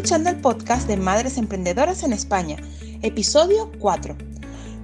[0.00, 2.56] escuchando el podcast de Madres Emprendedoras en España,
[3.02, 4.16] episodio 4.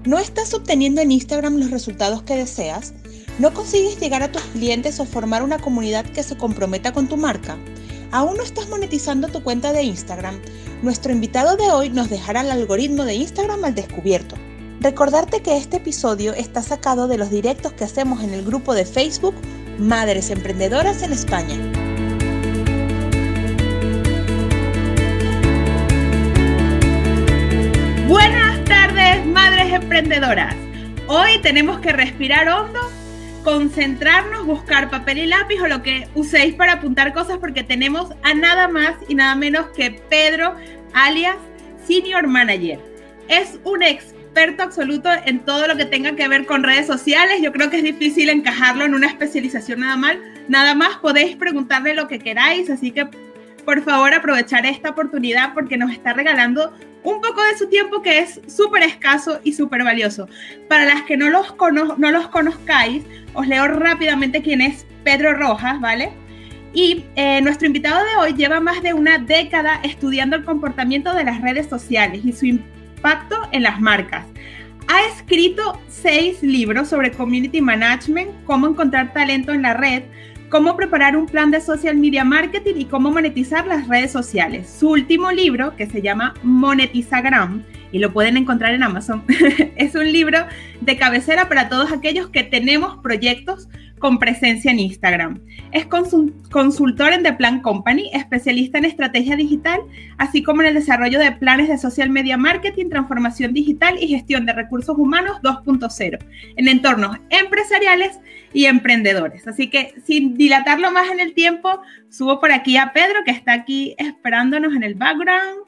[0.04, 2.92] ¿No estás obteniendo en Instagram los resultados que deseas?
[3.38, 7.16] ¿No consigues llegar a tus clientes o formar una comunidad que se comprometa con tu
[7.16, 7.56] marca?
[8.12, 10.38] ¿Aún no estás monetizando tu cuenta de Instagram?
[10.82, 14.36] Nuestro invitado de hoy nos dejará el algoritmo de Instagram al descubierto.
[14.80, 18.84] Recordarte que este episodio está sacado de los directos que hacemos en el grupo de
[18.84, 19.34] Facebook
[19.78, 21.85] Madres Emprendedoras en España.
[31.06, 32.80] Hoy tenemos que respirar hondo,
[33.42, 38.34] concentrarnos, buscar papel y lápiz o lo que uséis para apuntar cosas porque tenemos a
[38.34, 40.54] nada más y nada menos que Pedro,
[40.92, 41.36] alias
[41.86, 42.78] Senior Manager.
[43.28, 47.40] Es un ex experto absoluto en todo lo que tenga que ver con redes sociales.
[47.40, 50.20] Yo creo que es difícil encajarlo en una especialización nada mal.
[50.46, 53.08] Nada más podéis preguntarle lo que queráis, así que
[53.66, 56.72] por favor aprovechar esta oportunidad porque nos está regalando
[57.02, 60.28] un poco de su tiempo que es súper escaso y súper valioso.
[60.68, 61.54] Para las que no los,
[61.98, 66.12] no los conozcáis, os leo rápidamente quién es Pedro Rojas, ¿vale?
[66.72, 71.24] Y eh, nuestro invitado de hoy lleva más de una década estudiando el comportamiento de
[71.24, 74.26] las redes sociales y su impacto en las marcas.
[74.88, 80.04] Ha escrito seis libros sobre community management, cómo encontrar talento en la red,
[80.56, 84.74] cómo preparar un plan de social media marketing y cómo monetizar las redes sociales.
[84.80, 89.24] Su último libro, que se llama Monetizagram, y lo pueden encontrar en Amazon,
[89.76, 90.46] es un libro
[90.80, 95.40] de cabecera para todos aquellos que tenemos proyectos con presencia en Instagram.
[95.72, 99.80] Es consultor en The Plan Company, especialista en estrategia digital,
[100.18, 104.46] así como en el desarrollo de planes de social media marketing, transformación digital y gestión
[104.46, 106.18] de recursos humanos 2.0
[106.56, 108.20] en entornos empresariales
[108.52, 109.46] y emprendedores.
[109.48, 113.52] Así que sin dilatarlo más en el tiempo, subo por aquí a Pedro, que está
[113.54, 115.65] aquí esperándonos en el background.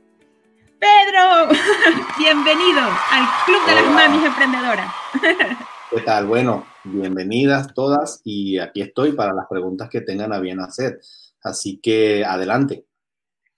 [0.78, 1.49] Pedro,
[2.19, 4.94] bienvenido al Club de las Mamis Emprendedoras.
[5.91, 6.27] ¿Qué tal?
[6.27, 11.00] Bueno, bienvenidas todas y aquí estoy para las preguntas que tengan a bien hacer.
[11.43, 12.84] Así que adelante.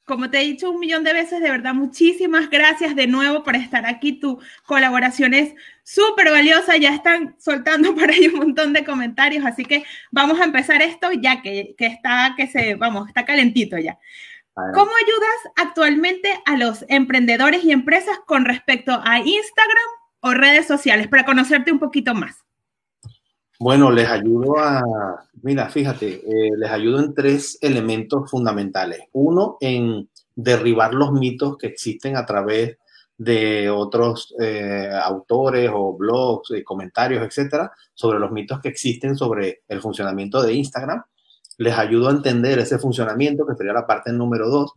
[0.05, 3.55] Como te he dicho un millón de veces, de verdad, muchísimas gracias de nuevo por
[3.55, 4.19] estar aquí.
[4.19, 5.53] Tu colaboración es
[5.85, 6.79] súper valiosa.
[6.79, 11.09] Ya están soltando por ahí un montón de comentarios, así que vamos a empezar esto
[11.13, 13.99] ya que, que está, que se, vamos, está calentito ya.
[14.55, 19.89] ¿Cómo ayudas actualmente a los emprendedores y empresas con respecto a Instagram
[20.21, 22.37] o redes sociales para conocerte un poquito más?
[23.59, 24.83] Bueno, les ayudo a,
[25.43, 29.01] mira, fíjate, eh, les ayudo en tres elementos fundamentales.
[29.13, 32.79] Uno, en derribar los mitos que existen a través
[33.19, 39.63] de otros eh, autores o blogs, eh, comentarios, etcétera, sobre los mitos que existen sobre
[39.69, 41.03] el funcionamiento de Instagram.
[41.61, 44.73] Les ayudo a entender ese funcionamiento, que sería la parte número dos.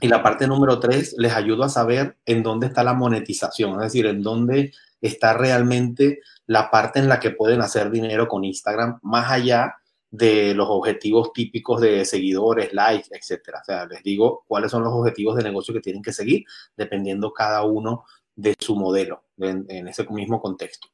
[0.00, 3.92] Y la parte número tres, les ayudo a saber en dónde está la monetización, es
[3.92, 4.72] decir, en dónde
[5.02, 9.74] está realmente la parte en la que pueden hacer dinero con Instagram, más allá
[10.10, 13.60] de los objetivos típicos de seguidores, likes, etcétera.
[13.60, 17.34] O sea, les digo cuáles son los objetivos de negocio que tienen que seguir, dependiendo
[17.34, 18.04] cada uno
[18.34, 20.88] de su modelo en, en ese mismo contexto.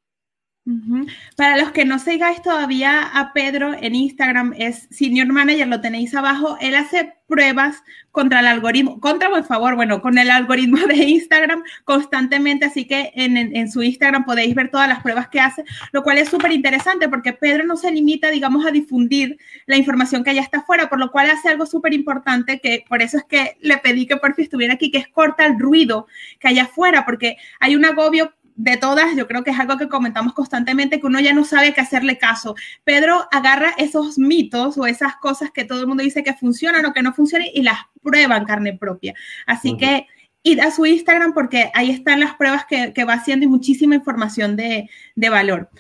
[1.37, 6.15] Para los que no sigáis todavía a Pedro en Instagram, es Senior Manager, lo tenéis
[6.15, 6.59] abajo.
[6.61, 11.63] Él hace pruebas contra el algoritmo, contra, por favor, bueno, con el algoritmo de Instagram
[11.85, 16.19] constantemente, así que en, su Instagram podéis ver todas las pruebas que hace, lo cual
[16.19, 20.41] es súper interesante porque Pedro no se limita, digamos, a difundir la información que ya
[20.41, 23.77] está afuera, por lo cual hace algo súper importante, que por eso es que le
[23.79, 26.07] pedí que por fin estuviera aquí, que es corta el ruido
[26.41, 29.89] que hay afuera, porque hay un agobio de todas, yo creo que es algo que
[29.89, 32.57] comentamos constantemente, que uno ya no sabe qué hacerle caso.
[32.83, 36.93] Pedro agarra esos mitos o esas cosas que todo el mundo dice que funcionan o
[36.93, 39.15] que no funcionan y las prueba en carne propia.
[39.47, 40.09] Así que
[40.43, 44.57] id a su Instagram porque ahí están las pruebas que, va haciendo y muchísima información
[44.57, 45.71] de, de valor.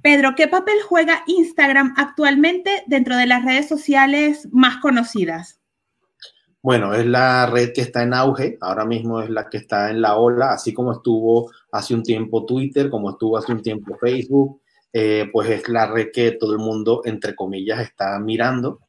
[0.00, 5.60] Pedro, ¿qué papel juega Instagram actualmente dentro de las redes sociales más conocidas?
[6.64, 10.00] Bueno, es la red que está en auge, ahora mismo es la que está en
[10.00, 14.62] la ola, así como estuvo hace un tiempo Twitter, como estuvo hace un tiempo Facebook,
[14.90, 18.80] eh, pues es la red que todo el mundo, entre comillas, está mirando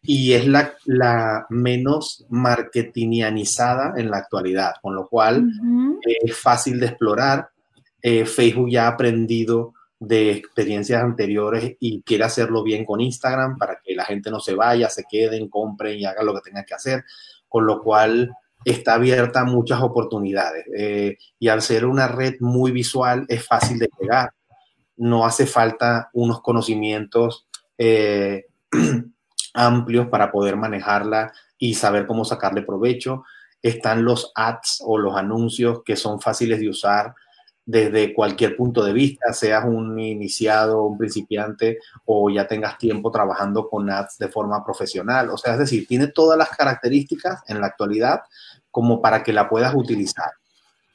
[0.00, 5.50] y es la, la menos marketingianizada en la actualidad, con lo cual
[6.04, 7.48] es fácil de explorar.
[8.00, 9.74] Eh, Facebook ya ha aprendido
[10.06, 14.54] de experiencias anteriores y quiere hacerlo bien con Instagram para que la gente no se
[14.54, 17.04] vaya, se queden, compren y hagan lo que tengan que hacer,
[17.48, 18.32] con lo cual
[18.64, 20.66] está abierta a muchas oportunidades.
[20.76, 24.32] Eh, y al ser una red muy visual, es fácil de llegar.
[24.96, 27.46] No hace falta unos conocimientos
[27.78, 28.46] eh,
[29.54, 33.24] amplios para poder manejarla y saber cómo sacarle provecho.
[33.62, 37.14] están los ads o los anuncios que son fáciles de usar
[37.66, 43.68] desde cualquier punto de vista, seas un iniciado, un principiante o ya tengas tiempo trabajando
[43.68, 45.30] con ads de forma profesional.
[45.30, 48.20] O sea, es decir, tiene todas las características en la actualidad
[48.70, 50.30] como para que la puedas utilizar.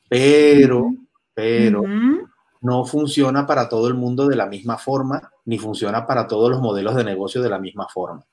[0.07, 0.94] Pero,
[1.33, 1.83] pero,
[2.62, 6.62] no funciona para todo el mundo de la misma forma, ni funciona para todos los
[6.62, 8.25] modelos de negocio de la misma forma.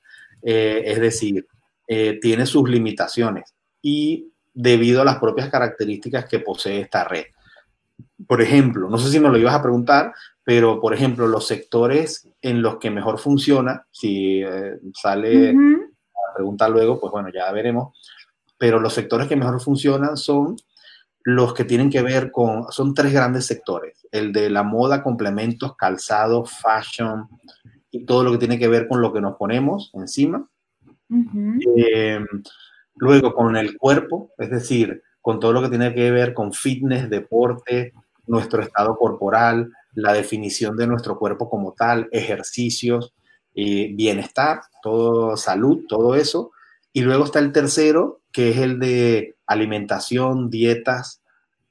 [0.43, 1.47] Eh, es decir,
[1.87, 7.25] eh, tiene sus limitaciones y debido a las propias características que posee esta red.
[8.27, 10.13] Por ejemplo, no sé si me lo ibas a preguntar,
[10.43, 16.69] pero por ejemplo, los sectores en los que mejor funciona, si eh, sale la pregunta
[16.69, 17.97] luego, pues bueno, ya veremos,
[18.57, 20.55] pero los sectores que mejor funcionan son
[21.23, 25.75] los que tienen que ver con, son tres grandes sectores, el de la moda, complementos,
[25.75, 27.27] calzado, fashion
[27.91, 30.47] y todo lo que tiene que ver con lo que nos ponemos encima.
[31.09, 32.25] Em,
[32.95, 37.09] luego con el cuerpo, es decir, con todo lo que tiene que ver con fitness,
[37.09, 37.93] deporte,
[38.27, 43.13] nuestro estado corporal, la definición de nuestro cuerpo como tal, ejercicios,
[43.55, 46.51] eh, bienestar, todo salud, todo eso.
[46.93, 51.21] Y luego está el tercero, que es el de alimentación, dietas,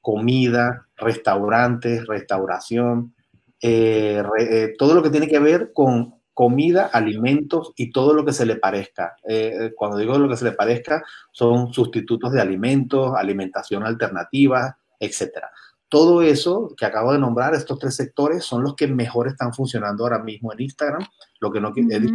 [0.01, 3.13] comida, restaurantes, restauración,
[3.61, 8.31] eh, eh, todo lo que tiene que ver con comida, alimentos y todo lo que
[8.31, 9.15] se le parezca.
[9.27, 15.45] Eh, cuando digo lo que se le parezca, son sustitutos de alimentos, alimentación alternativa, etc.
[15.89, 20.03] Todo eso que acabo de nombrar, estos tres sectores, son los que mejor están funcionando
[20.03, 21.05] ahora mismo en Instagram.
[21.39, 22.13] Lo que no, he dicho,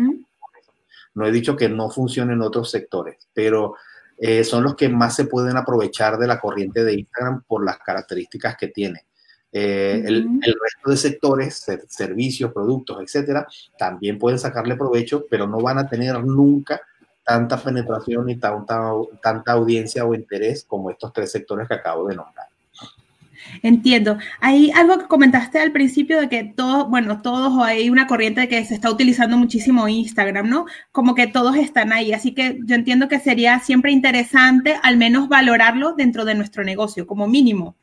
[1.14, 3.74] no he dicho que no funcionen en otros sectores, pero
[4.18, 7.78] eh, son los que más se pueden aprovechar de la corriente de Instagram por las
[7.78, 9.06] características que tiene.
[9.54, 13.46] Eh, el, resto de sectores, servicios, productos, etcétera,
[13.76, 16.80] también pueden sacarle provecho, pero no van a tener nunca
[17.24, 18.92] tanta penetración y tanta,
[19.22, 22.51] tanta audiencia o interés como estos tres sectores que acabo de nombrar.
[23.62, 24.18] Entiendo.
[24.40, 28.42] Hay algo que comentaste al principio de que todos, bueno, todos o hay una corriente
[28.42, 30.66] de que se está utilizando muchísimo Instagram, ¿no?
[30.90, 32.12] Como que todos están ahí.
[32.12, 37.06] Así que yo entiendo que sería siempre interesante al menos valorarlo dentro de nuestro negocio,
[37.06, 37.76] como mínimo,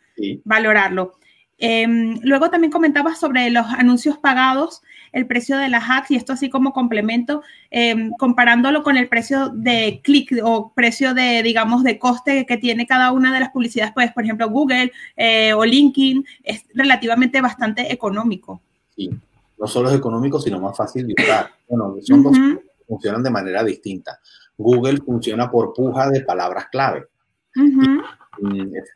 [0.44, 1.14] valorarlo.
[1.58, 6.34] Em, luego también comentabas sobre los anuncios pagados, el precio de las ads y esto
[6.34, 7.42] así como complemento,
[7.72, 12.88] em, comparándolo con el precio de clic o precio de, digamos, de coste que tiene
[12.88, 17.92] cada una de las publicidades, pues, por ejemplo, Google eh, o LinkedIn, es relativamente bastante
[17.92, 18.62] económico.
[18.96, 19.10] Sí,
[19.58, 21.50] no solo es económico, sino más fácil de usar.
[21.68, 24.20] Bueno, son dos que funcionan de manera distinta.
[24.58, 27.06] Google funciona por puja de palabras clave.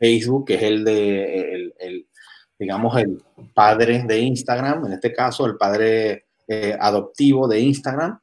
[0.00, 2.06] Facebook, que es el de el
[2.58, 3.22] digamos, el
[3.52, 8.18] padre de Instagram, en este caso el padre eh, adoptivo de Instagram,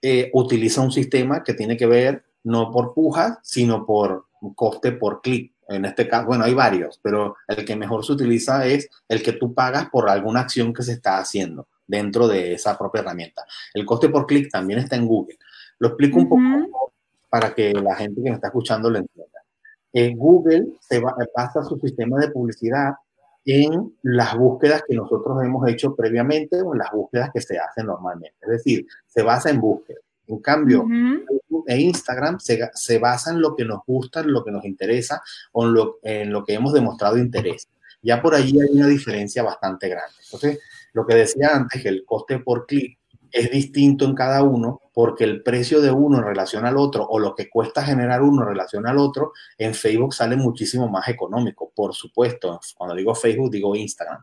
[0.00, 5.22] eh, utiliza un sistema que tiene que ver no por pujas, sino por coste por
[5.22, 5.52] clic.
[5.66, 9.32] En este caso, bueno, hay varios, pero el que mejor se utiliza es el que
[9.32, 13.46] tú pagas por alguna acción que se está haciendo dentro de esa propia herramienta.
[13.72, 15.38] El coste por clic también está en Google.
[15.78, 16.92] Lo explico un poco
[17.30, 19.40] para que la gente que me está escuchando lo entienda.
[19.92, 22.92] En Google se va, pasa su sistema de publicidad
[23.44, 27.86] en las búsquedas que nosotros hemos hecho previamente o en las búsquedas que se hacen
[27.86, 28.36] normalmente.
[28.42, 29.98] Es decir, se basa en búsqueda.
[30.26, 30.86] En cambio,
[31.66, 35.22] e Instagram se, se, basa en lo que nos gusta, en lo que nos interesa
[35.52, 37.68] o en lo, en lo que hemos demostrado interés.
[38.02, 40.14] Ya por ahí hay una diferencia bastante grande.
[40.24, 40.60] Entonces,
[40.94, 42.98] lo que decía antes, que el coste por clic
[43.34, 47.18] es distinto en cada uno porque el precio de uno en relación al otro o
[47.18, 51.72] lo que cuesta generar uno en relación al otro, en Facebook sale muchísimo más económico,
[51.74, 52.60] por supuesto.
[52.76, 54.22] Cuando digo Facebook, digo Instagram.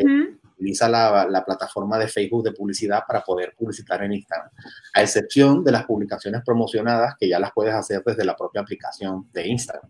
[0.00, 4.50] Eh, utiliza la, la, plataforma de Facebook de publicidad para poder publicitar en Instagram,
[4.92, 9.28] a excepción de las publicaciones promocionadas que ya las puedes hacer desde la propia aplicación
[9.32, 9.88] de Instagram.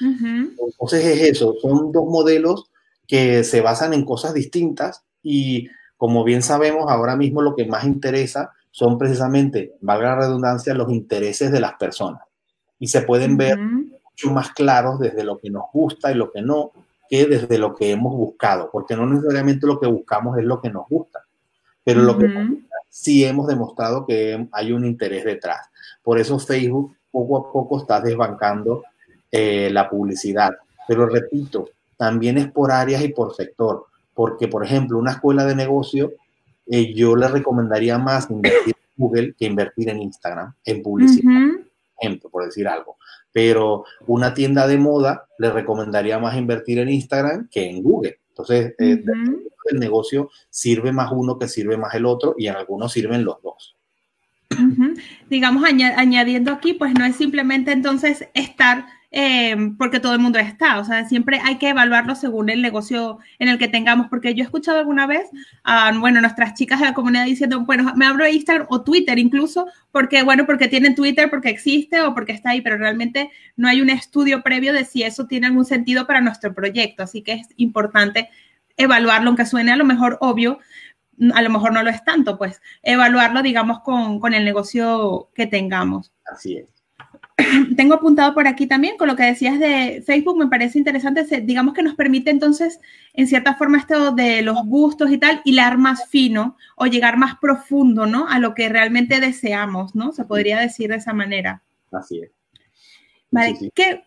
[0.00, 2.68] Entonces es eso, son dos modelos
[3.06, 5.68] que se basan en cosas distintas y
[5.98, 10.90] como bien sabemos, ahora mismo lo que más interesa son precisamente, valga la redundancia, los
[10.90, 12.22] intereses de las personas.
[12.78, 16.40] Y se pueden ver mucho más claros desde lo que nos gusta y lo que
[16.40, 16.70] no,
[17.10, 20.70] que desde lo que hemos buscado, porque no necesariamente lo que buscamos es lo que
[20.70, 21.24] nos gusta,
[21.82, 22.28] pero lo que
[22.88, 25.68] sí hemos demostrado que hay un interés detrás.
[26.02, 28.84] Por eso Facebook poco a poco está desbancando
[29.32, 30.52] eh, la publicidad.
[30.86, 33.87] Pero repito, también es por áreas y por sector
[34.18, 36.12] porque, por ejemplo, una escuela de negocio,
[36.66, 41.40] eh, yo le recomendaría más invertir en Google que invertir en Instagram, en publicidad,
[42.00, 42.96] ejemplo, por decir algo.
[43.30, 48.18] Pero una tienda de moda le recomendaría más invertir en Instagram que en Google.
[48.30, 49.04] Entonces, eh,
[49.70, 53.40] el negocio sirve más uno que sirve más el otro y en algunos sirven los
[53.40, 53.76] dos.
[55.30, 60.78] Digamos, añadiendo aquí, pues no es simplemente entonces estar eh, porque todo el mundo está.
[60.78, 64.42] O sea, siempre hay que evaluarlo según el negocio en el que tengamos, porque yo
[64.42, 65.28] he escuchado alguna vez
[66.00, 70.22] bueno, nuestras chicas de la comunidad diciendo, bueno, me abro Instagram o Twitter incluso, porque,
[70.22, 73.90] bueno, porque tienen Twitter, porque existe o porque está ahí, pero realmente no hay un
[73.90, 77.02] estudio previo de si eso tiene algún sentido para nuestro proyecto.
[77.02, 78.28] Así que es importante
[78.76, 80.58] evaluarlo, aunque suene a lo mejor obvio,
[81.34, 85.46] a lo mejor no lo es tanto, pues evaluarlo, digamos, con, con el negocio que
[85.46, 86.12] tengamos.
[86.24, 86.77] Así es.
[87.76, 91.74] tengo apuntado por aquí también con lo que decías de Facebook, me parece interesante, digamos
[91.74, 92.80] que nos permite entonces,
[93.12, 97.36] en cierta forma, esto de los gustos y tal, hilar más fino o llegar más
[97.40, 98.28] profundo, ¿no?
[98.28, 100.12] A lo que realmente deseamos, ¿no?
[100.12, 101.62] Se podría decir de esa manera.
[101.92, 102.30] Así es.
[103.30, 104.04] Vale, ¿Qué,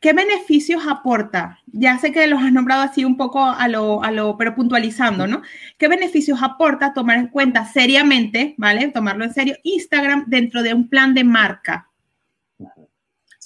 [0.00, 1.60] ¿qué, beneficios aporta?
[1.66, 5.26] Ya sé que los has nombrado así un poco a lo, a lo, pero puntualizando,
[5.26, 5.40] ¿no?
[5.78, 8.88] ¿Qué beneficios aporta tomar en cuenta seriamente, ¿vale?
[8.88, 11.85] Tomarlo en serio, Instagram dentro de un plan de marca?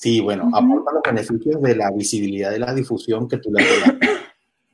[0.00, 3.94] Sí, bueno, aporta los beneficios de la visibilidad y la difusión que tú le das.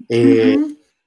[0.09, 0.56] Eh,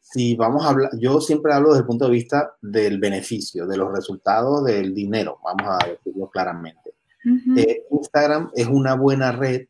[0.02, 3.78] si vamos a hablar, yo siempre hablo desde el punto de vista del beneficio, de
[3.78, 6.96] los resultados del dinero, vamos a decirlo claramente.
[7.56, 9.68] Eh, Instagram es una buena red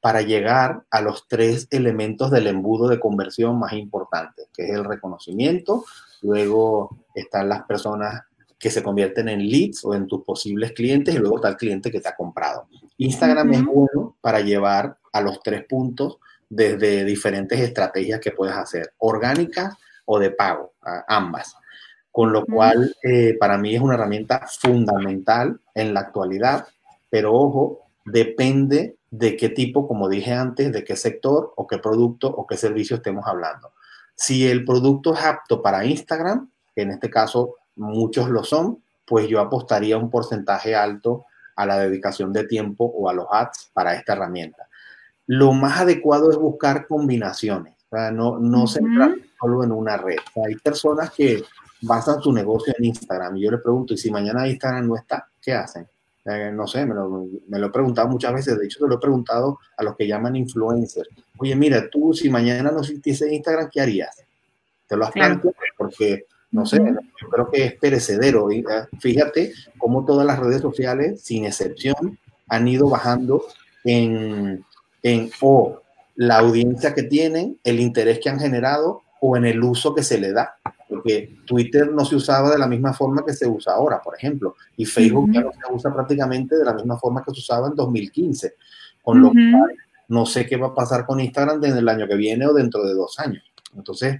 [0.00, 4.86] para llegar a los tres elementos del embudo de conversión más importantes, que es el
[4.86, 5.84] reconocimiento,
[6.22, 8.22] luego están las personas
[8.60, 11.90] que se convierten en leads o en tus posibles clientes y luego está el cliente
[11.90, 12.68] que te ha comprado.
[12.98, 16.18] Instagram es bueno para llevar a los tres puntos
[16.50, 19.74] desde diferentes estrategias que puedes hacer, orgánicas
[20.04, 20.74] o de pago,
[21.08, 21.56] ambas.
[22.12, 26.66] Con lo cual, eh, para mí es una herramienta fundamental en la actualidad,
[27.08, 32.28] pero ojo, depende de qué tipo, como dije antes, de qué sector o qué producto
[32.28, 33.72] o qué servicio estemos hablando.
[34.14, 39.40] Si el producto es apto para Instagram, en este caso muchos lo son, pues yo
[39.40, 44.12] apostaría un porcentaje alto a la dedicación de tiempo o a los ads para esta
[44.12, 44.68] herramienta.
[45.26, 47.74] Lo más adecuado es buscar combinaciones,
[48.12, 50.18] no, no centrar solo en una red.
[50.44, 51.42] hay personas que
[51.82, 55.28] basan su negocio en Instagram y yo les pregunto, ¿y si mañana Instagram no está,
[55.40, 55.86] qué hacen?
[56.24, 58.96] Eh, no sé, me lo, me lo, he preguntado muchas veces, de hecho te lo
[58.96, 61.08] he preguntado a los que llaman influencers.
[61.38, 64.22] Oye, mira, tú si mañana no existiese Instagram, ¿qué harías?
[64.86, 68.48] Te lo has planteado porque no sé, yo creo que es perecedero.
[68.68, 73.44] Ah, fíjate cómo todas las redes sociales, sin excepción, han ido bajando
[73.84, 74.64] en,
[75.02, 75.80] en o
[76.16, 80.18] la audiencia que tienen, el interés que han generado o en el uso que se
[80.18, 80.56] le da.
[80.88, 84.56] Porque Twitter no se usaba de la misma forma que se usa ahora, por ejemplo,
[84.76, 87.76] y Facebook ya no se usa prácticamente de la misma forma que se usaba en
[87.76, 88.54] 2015.
[89.02, 89.76] Con lo cual,
[90.08, 92.84] no sé qué va a pasar con Instagram desde el año que viene o dentro
[92.84, 93.44] de dos años.
[93.76, 94.18] Entonces,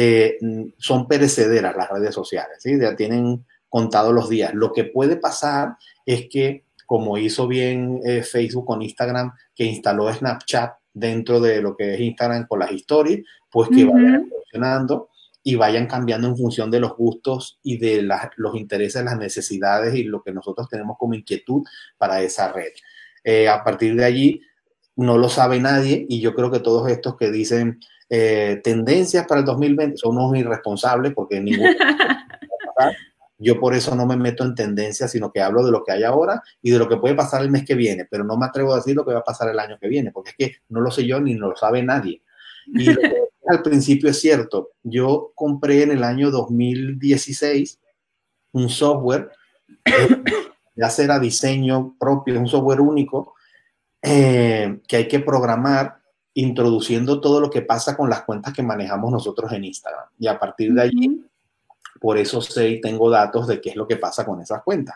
[0.00, 0.38] eh,
[0.78, 2.78] son perecederas las redes sociales, ¿sí?
[2.78, 4.54] ya tienen contados los días.
[4.54, 5.74] Lo que puede pasar
[6.06, 11.76] es que, como hizo bien eh, Facebook con Instagram, que instaló Snapchat dentro de lo
[11.76, 15.08] que es Instagram con las stories, pues que vayan funcionando
[15.42, 20.04] y vayan cambiando en función de los gustos y de los intereses, las necesidades y
[20.04, 21.64] lo que nosotros tenemos como inquietud
[21.96, 22.70] para esa red.
[23.24, 24.42] Eh, a partir de allí,
[24.94, 29.40] no lo sabe nadie y yo creo que todos estos que dicen, eh, tendencias para
[29.40, 31.66] el 2020 son unos irresponsables porque ningún...
[33.40, 36.02] Yo por eso no me meto en tendencias, sino que hablo de lo que hay
[36.02, 38.72] ahora y de lo que puede pasar el mes que viene, pero no me atrevo
[38.72, 40.80] a decir lo que va a pasar el año que viene, porque es que no
[40.80, 42.20] lo sé yo ni no lo sabe nadie.
[42.66, 42.88] Y
[43.48, 47.78] al principio es cierto, yo compré en el año 2016
[48.52, 49.30] un software
[50.74, 53.34] de hacer a diseño propio, un software único
[54.02, 55.97] eh, que hay que programar
[56.38, 60.04] introduciendo todo lo que pasa con las cuentas que manejamos nosotros en Instagram.
[60.20, 61.24] Y a partir de allí,
[62.00, 64.94] por eso sé y tengo datos de qué es lo que pasa con esas cuentas.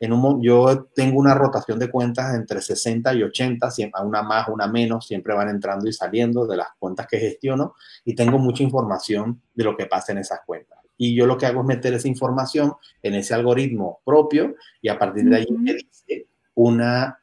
[0.00, 4.48] En un, yo tengo una rotación de cuentas entre 60 y 80, siempre, una más,
[4.48, 8.64] una menos, siempre van entrando y saliendo de las cuentas que gestiono y tengo mucha
[8.64, 10.80] información de lo que pasa en esas cuentas.
[10.96, 14.98] Y yo lo que hago es meter esa información en ese algoritmo propio y a
[14.98, 17.20] partir de ahí me dice una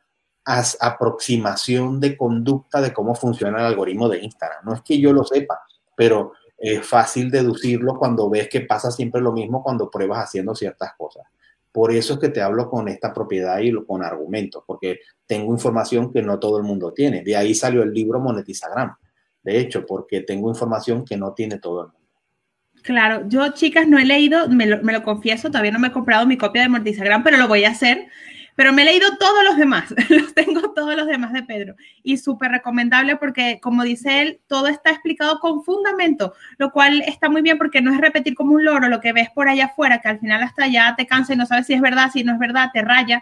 [0.47, 4.63] aproximación de conducta de cómo funciona el algoritmo de Instagram.
[4.63, 5.59] No es que yo lo sepa,
[5.95, 10.93] pero es fácil deducirlo cuando ves que pasa siempre lo mismo cuando pruebas haciendo ciertas
[10.97, 11.25] cosas.
[11.71, 16.11] Por eso es que te hablo con esta propiedad y con argumentos, porque tengo información
[16.11, 17.23] que no todo el mundo tiene.
[17.23, 18.95] De ahí salió el libro Monetizagram.
[19.43, 22.07] De hecho, porque tengo información que no tiene todo el mundo.
[22.83, 25.91] Claro, yo chicas no he leído, me lo, me lo confieso, todavía no me he
[25.91, 28.07] comprado mi copia de Monetizagram, pero lo voy a hacer
[28.57, 32.17] pero me he leído todos los demás, los tengo todos los demás de Pedro y
[32.17, 37.43] súper recomendable porque, como dice él, todo está explicado con fundamento, lo cual está muy
[37.43, 40.07] bien porque no es repetir como un loro lo que ves por allá afuera, que
[40.07, 42.39] al final hasta ya te cansa y no sabes si es verdad, si no es
[42.39, 43.21] verdad, te raya,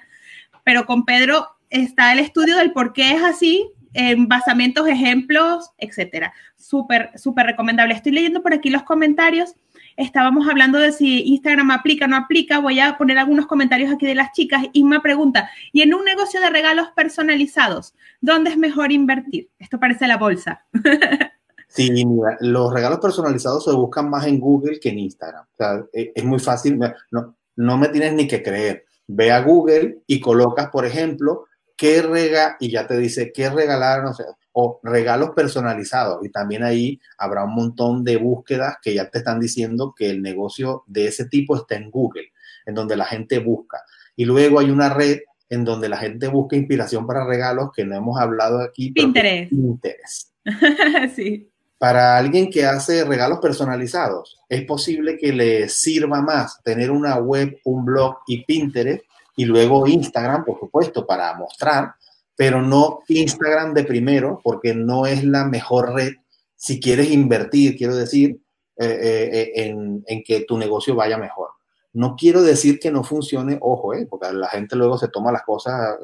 [0.63, 6.33] pero con Pedro está el estudio del por qué es así en basamentos, ejemplos, etcétera.
[6.55, 7.93] Súper, súper recomendable.
[7.93, 9.55] Estoy leyendo por aquí los comentarios.
[9.97, 12.59] Estábamos hablando de si Instagram aplica o no aplica.
[12.59, 14.65] Voy a poner algunos comentarios aquí de las chicas.
[14.73, 19.49] Isma pregunta, ¿y en un negocio de regalos personalizados, dónde es mejor invertir?
[19.57, 20.65] Esto parece la bolsa.
[21.67, 25.43] Sí, mira, los regalos personalizados se buscan más en Google que en Instagram.
[25.43, 26.79] O sea, e, es, muy fácil,
[27.11, 28.85] no, no me tienes ni que creer.
[29.07, 34.03] Ve a Google y colocas, por ejemplo, qué rega, y ya te dice qué regalar,
[34.03, 34.23] no sé,
[34.55, 36.25] o regalos personalizados.
[36.25, 40.21] Y también ahí habrá un montón de búsquedas que ya te están diciendo que el
[40.21, 42.31] negocio de ese tipo está en Google,
[42.65, 43.81] en donde la gente busca.
[44.15, 45.19] Y luego hay una red
[45.49, 48.91] en donde la gente busca inspiración para regalos que no hemos hablado aquí.
[48.91, 49.49] Pinterest.
[49.51, 50.29] Pinterest.
[51.15, 57.17] sí para alguien que hace regalos personalizados, es posible que le sirva más tener una
[57.17, 59.03] web, un blog y Pinterest
[59.35, 61.93] y luego Instagram, por supuesto, para mostrar,
[62.35, 66.13] pero no Instagram de primero, porque no es la mejor red
[66.55, 68.39] si quieres invertir, quiero decir,
[68.77, 71.49] eh, eh, eh, en, en, que tu negocio vaya mejor.
[71.93, 75.95] No quiero decir que no funcione, ojo, porque la gente luego se toma las cosas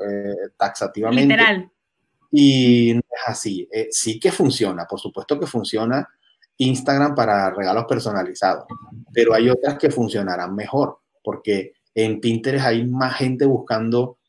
[0.58, 1.36] taxativamente.
[1.36, 1.72] Literal.
[2.32, 3.68] Y no es así.
[3.72, 6.08] Eh, sí que funciona, por supuesto que funciona
[6.58, 8.66] Instagram para regalos personalizados,
[9.12, 14.20] pero hay otras que funcionarán mejor, porque en Pinterest hay más gente buscando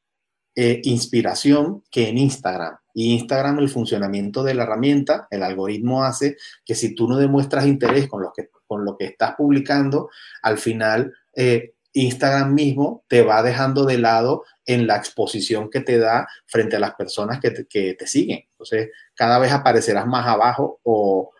[0.54, 2.76] eh, inspiración que en Instagram.
[2.94, 7.66] Y Instagram, el funcionamiento de la herramienta, el algoritmo hace que si tú no demuestras
[7.66, 10.10] interés con lo que, con lo que estás publicando,
[10.42, 15.98] al final eh, Instagram mismo te va dejando de lado en la exposición que te
[15.98, 18.44] da frente a las personas que te, siguen.
[18.50, 21.30] Entonces, cada vez aparecerás más abajo o,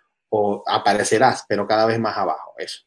[0.66, 2.54] aparecerás, pero cada vez más abajo.
[2.56, 2.80] Eso.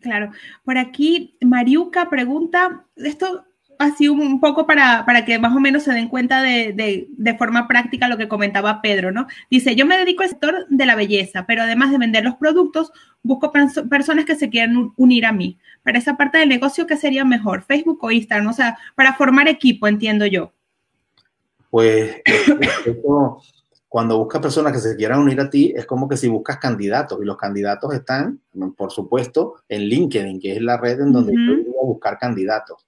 [0.00, 0.30] Claro.
[0.64, 3.44] Por aquí, Mariuca pregunta, esto
[3.78, 8.08] así un poco para, que más o menos se den cuenta de, de, forma práctica
[8.08, 9.26] lo que comentaba Pedro, ¿no?
[9.50, 12.92] Dice, yo me dedico al sector de la belleza, pero además de vender los productos,
[13.22, 15.58] busco personas que se quieran unir a mí.
[15.82, 17.62] Para esa parte del negocio, ¿qué sería mejor?
[17.62, 18.48] ¿Facebook o Instagram?
[18.48, 20.52] O sea, para formar equipo, entiendo yo.
[21.70, 22.22] Pues
[23.94, 27.16] cuando buscas personas que se quieran unir a ti, es como que si buscas candidatos
[27.22, 28.40] y los candidatos están,
[28.76, 32.84] por supuesto, en LinkedIn, que es la red en donde yo voy a buscar candidatos.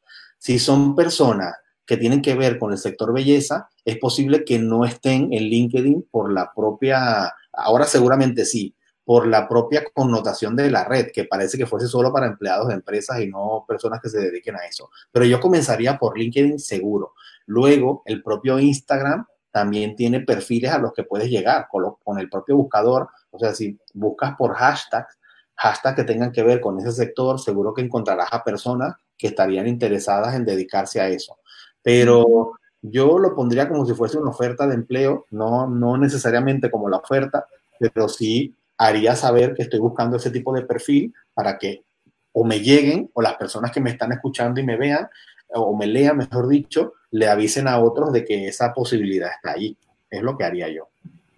[0.47, 4.85] Si son personas que tienen que ver con el sector belleza, es posible que no
[4.85, 8.73] estén en LinkedIn por la propia, ahora seguramente sí,
[9.05, 12.75] por la propia connotación de la red, que parece que fuese solo para empleados de
[12.75, 14.89] empresas y no personas que se dediquen a eso.
[15.11, 17.15] Pero yo comenzaría por LinkedIn seguro.
[17.47, 22.31] Luego, el propio Instagram también tiene perfiles a los que puedes llegar con, con el
[22.31, 23.09] propio buscador.
[23.33, 25.19] O sea, si buscas por hashtags,
[25.57, 29.67] hashtags que tengan que ver con ese sector, seguro que encontrarás a personas que estarían
[29.67, 31.39] interesadas en dedicarse a eso.
[31.83, 32.53] Pero
[32.83, 36.99] yo lo pondría como si fuese una oferta de empleo, no, no necesariamente como la
[36.99, 37.47] oferta,
[37.79, 41.85] pero sí haría saber que estoy buscando ese tipo de perfil para que
[42.33, 45.09] o me lleguen o las personas que me están escuchando y me vean
[45.55, 49.77] o me lean, mejor dicho, le avisen a otros de que esa posibilidad está ahí.
[50.11, 50.89] Es lo que haría yo.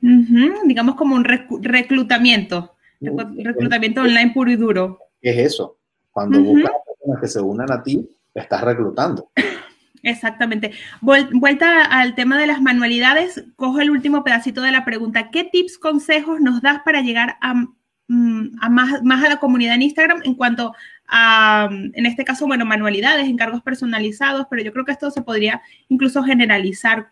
[0.01, 4.99] Digamos como un reclutamiento, reclutamiento online puro y duro.
[5.21, 5.77] ¿Qué es eso?
[6.11, 6.73] Cuando buscas
[7.21, 9.31] que se unan a ti, estás reclutando.
[10.03, 10.73] Exactamente.
[11.01, 15.31] Vuelta al tema de las manualidades, cojo el último pedacito de la pregunta.
[15.31, 17.55] ¿Qué tips, consejos nos das para llegar a,
[18.09, 20.75] mm, más, más, a la comunidad en Instagram en cuanto
[21.09, 25.62] a, en este caso, bueno, manualidades, encargos personalizados, pero yo creo que esto se podría
[25.88, 27.11] incluso generalizar.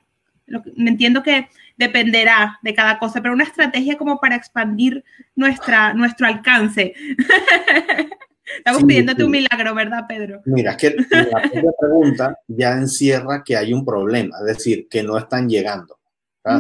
[0.77, 5.05] me entiendo que dependerá de cada cosa, pero una estrategia como para expandir
[5.35, 6.95] nuestra, nuestro alcance.
[8.59, 10.43] Estamos pidiéndote un milagro, ¿verdad, Pedro?
[10.45, 15.19] Mira, es que la pregunta ya encierra que hay un problema, es decir, que no
[15.19, 15.99] están llegando.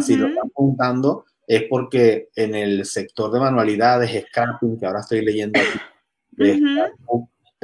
[0.02, 5.24] Si lo están preguntando es porque en el sector de manualidades, scrapping, que ahora estoy
[5.24, 6.60] leyendo aquí,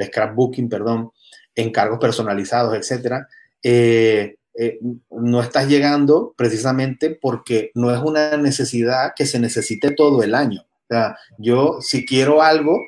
[0.01, 1.11] scrapbooking, perdón,
[1.53, 3.27] encargos personalizados, etcétera,
[3.61, 4.79] eh, eh,
[5.11, 10.61] no estás llegando precisamente porque no es una necesidad que se necesite todo el año.
[10.61, 12.79] O sea, yo si quiero algo,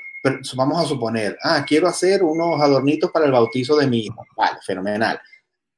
[0.56, 4.24] vamos a suponer, ah, quiero hacer unos adornitos para el bautizo de mi hijo.
[4.36, 5.20] Vale, fenomenal.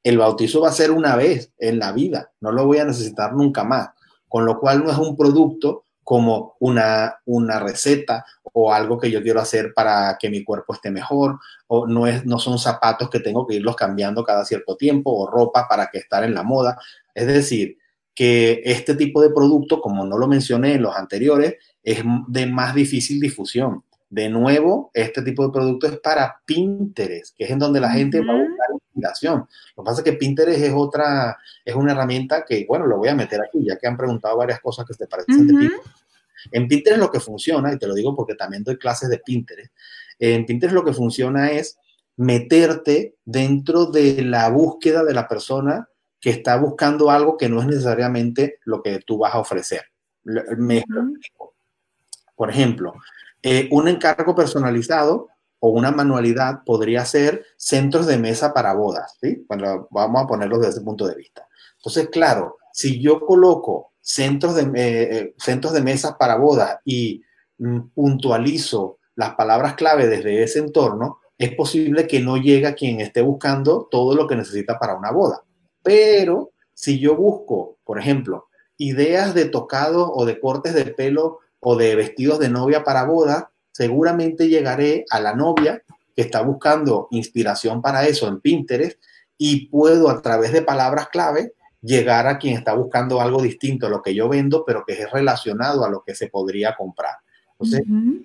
[0.03, 3.33] El bautizo va a ser una vez en la vida, no lo voy a necesitar
[3.33, 3.89] nunca más.
[4.27, 9.21] Con lo cual no es un producto como una, una receta o algo que yo
[9.21, 13.19] quiero hacer para que mi cuerpo esté mejor, o no, es, no son zapatos que
[13.19, 16.77] tengo que irlos cambiando cada cierto tiempo, o ropa para que estar en la moda.
[17.13, 17.77] Es decir,
[18.15, 22.73] que este tipo de producto, como no lo mencioné en los anteriores, es de más
[22.73, 27.81] difícil difusión De nuevo, este tipo de producto es para Pinterest, que es en donde
[27.81, 29.47] la gente va a buscar inspiración.
[29.75, 33.09] Lo que pasa es que Pinterest es otra, es una herramienta que, bueno, lo voy
[33.09, 35.85] a meter aquí, ya que han preguntado varias cosas que te parecen de Pinterest.
[36.51, 39.73] En Pinterest lo que funciona, y te lo digo porque también doy clases de Pinterest,
[40.19, 41.77] en Pinterest lo que funciona es
[42.15, 45.87] meterte dentro de la búsqueda de la persona
[46.19, 49.83] que está buscando algo que no es necesariamente lo que tú vas a ofrecer.
[50.23, 50.83] Me
[52.35, 52.93] Por ejemplo,
[53.49, 55.29] eh, un encargo personalizado
[55.59, 59.45] o una manualidad podría ser centros de mesa para bodas, ¿sí?
[59.47, 61.47] Bueno, vamos a ponerlo desde ese punto de vista.
[61.77, 67.23] Entonces, claro, si yo coloco centros de, eh, eh, centros de mesas para bodas y
[67.57, 72.99] mm, puntualizo las palabras clave desde ese entorno, es posible que no llegue a quien
[72.99, 75.41] esté buscando todo lo que necesita para una boda.
[75.83, 81.75] Pero si yo busco, por ejemplo, ideas de tocado o de cortes de pelo o
[81.75, 85.83] de vestidos de novia para boda, seguramente llegaré a la novia
[86.15, 89.01] que está buscando inspiración para eso en Pinterest
[89.37, 93.89] y puedo a través de palabras clave llegar a quien está buscando algo distinto a
[93.89, 97.15] lo que yo vendo, pero que es relacionado a lo que se podría comprar.
[97.51, 97.83] Entonces,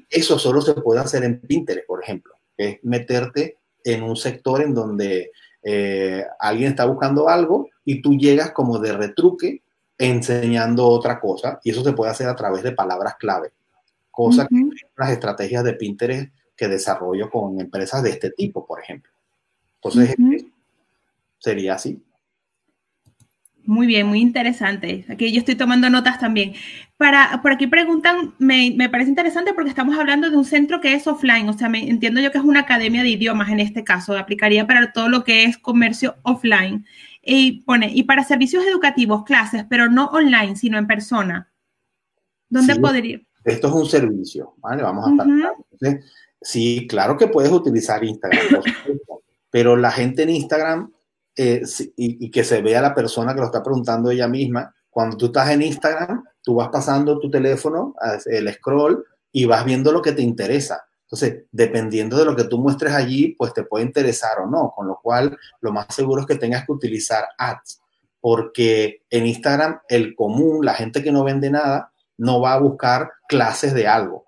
[0.09, 4.75] eso solo se puede hacer en Pinterest, por ejemplo es meterte en un sector en
[4.75, 9.62] donde eh, alguien está buscando algo y tú llegas como de retruque
[10.03, 13.53] enseñando otra cosa y eso se puede hacer a través de palabras clave,
[14.11, 14.57] cosa que
[14.97, 19.11] las estrategias de Pinterest que desarrollo con empresas de este tipo, por ejemplo.
[19.77, 20.15] Entonces,
[21.39, 22.03] sería así.
[23.65, 25.05] Muy bien, muy interesante.
[25.09, 26.55] Aquí yo estoy tomando notas también.
[26.97, 31.07] Para, por aquí preguntan, me, parece interesante porque estamos hablando de un centro que es
[31.07, 34.17] offline, o sea, me, entiendo yo que es una academia de idiomas en este caso,
[34.17, 36.87] aplicaría para todo lo que es comercio offline.
[37.23, 41.53] Y pone, y para servicios educativos, clases, pero no online, sino en persona.
[42.49, 43.21] ¿Dónde podría?
[43.45, 44.83] Esto es un servicio, ¿vale?
[44.83, 46.01] Vamos a estar.
[46.41, 48.63] sí, claro que puedes utilizar Instagram,
[49.51, 50.93] pero la gente en Instagram
[51.35, 51.63] eh,
[51.97, 54.75] y, que se vea la persona que lo está preguntando ella misma.
[54.91, 57.95] Cuando tú estás en Instagram, tú vas pasando tu teléfono,
[58.27, 60.85] el scroll, y vas viendo lo que te interesa.
[61.13, 64.89] Entonces, dependiendo de lo que tú muestres allí, pues te puede interesar o no, con
[64.89, 67.83] lo cual lo más seguro es que tengas que utilizar ads,
[68.19, 73.11] porque en Instagram el común, la gente que no vende nada, no va a buscar
[73.29, 74.25] clases de algo,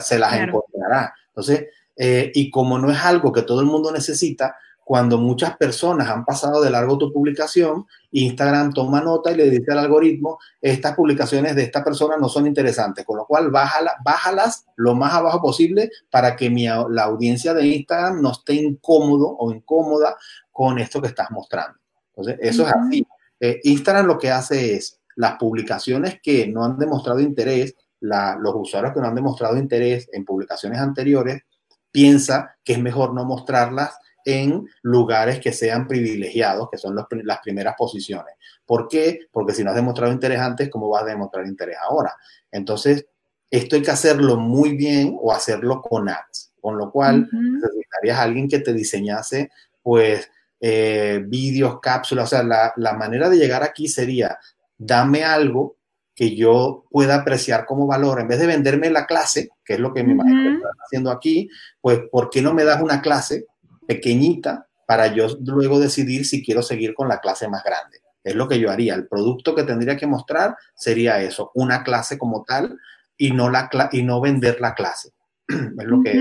[0.00, 1.14] se las encontrará.
[1.28, 6.08] Entonces, eh, y como no es algo que todo el mundo necesita, cuando muchas personas
[6.08, 10.94] han pasado de largo tu publicación, Instagram toma nota y le dice al algoritmo, estas
[10.94, 15.90] publicaciones de esta persona no son interesantes, con lo cual bájalas lo más abajo posible
[16.08, 16.48] para que
[16.88, 20.16] la audiencia de Instagram no esté incómodo o incómoda
[20.52, 21.80] con esto que estás mostrando.
[22.14, 23.04] Entonces, eso es así.
[23.40, 28.94] Eh, Instagram lo que hace es las publicaciones que no han demostrado interés, los usuarios
[28.94, 31.42] que no han demostrado interés en publicaciones anteriores,
[31.90, 37.74] piensa que es mejor no mostrarlas en lugares que sean privilegiados, que son las primeras
[37.78, 38.34] posiciones.
[38.66, 39.20] ¿Por qué?
[39.30, 42.12] Porque si no has demostrado interés antes, ¿cómo vas a demostrar interés ahora?
[42.50, 43.06] Entonces,
[43.48, 48.22] esto hay que hacerlo muy bien o hacerlo con ads, con lo cual necesitarías a
[48.22, 50.28] alguien que te diseñase, pues,
[50.60, 54.38] eh, vídeos, cápsulas, o sea, la, la manera de llegar aquí sería,
[54.76, 55.76] dame algo
[56.16, 59.92] que yo pueda apreciar como valor, en vez de venderme la clase, que es lo
[59.92, 61.48] que me imagino que están haciendo aquí,
[61.80, 63.46] pues, ¿por qué no me das una clase
[63.86, 67.98] pequeñita para yo luego decidir si quiero seguir con la clase más grande.
[68.22, 68.94] Es lo que yo haría.
[68.94, 72.78] El producto que tendría que mostrar sería eso, una clase como tal
[73.16, 75.10] y no, la y no vender la clase.
[75.48, 76.20] es lo que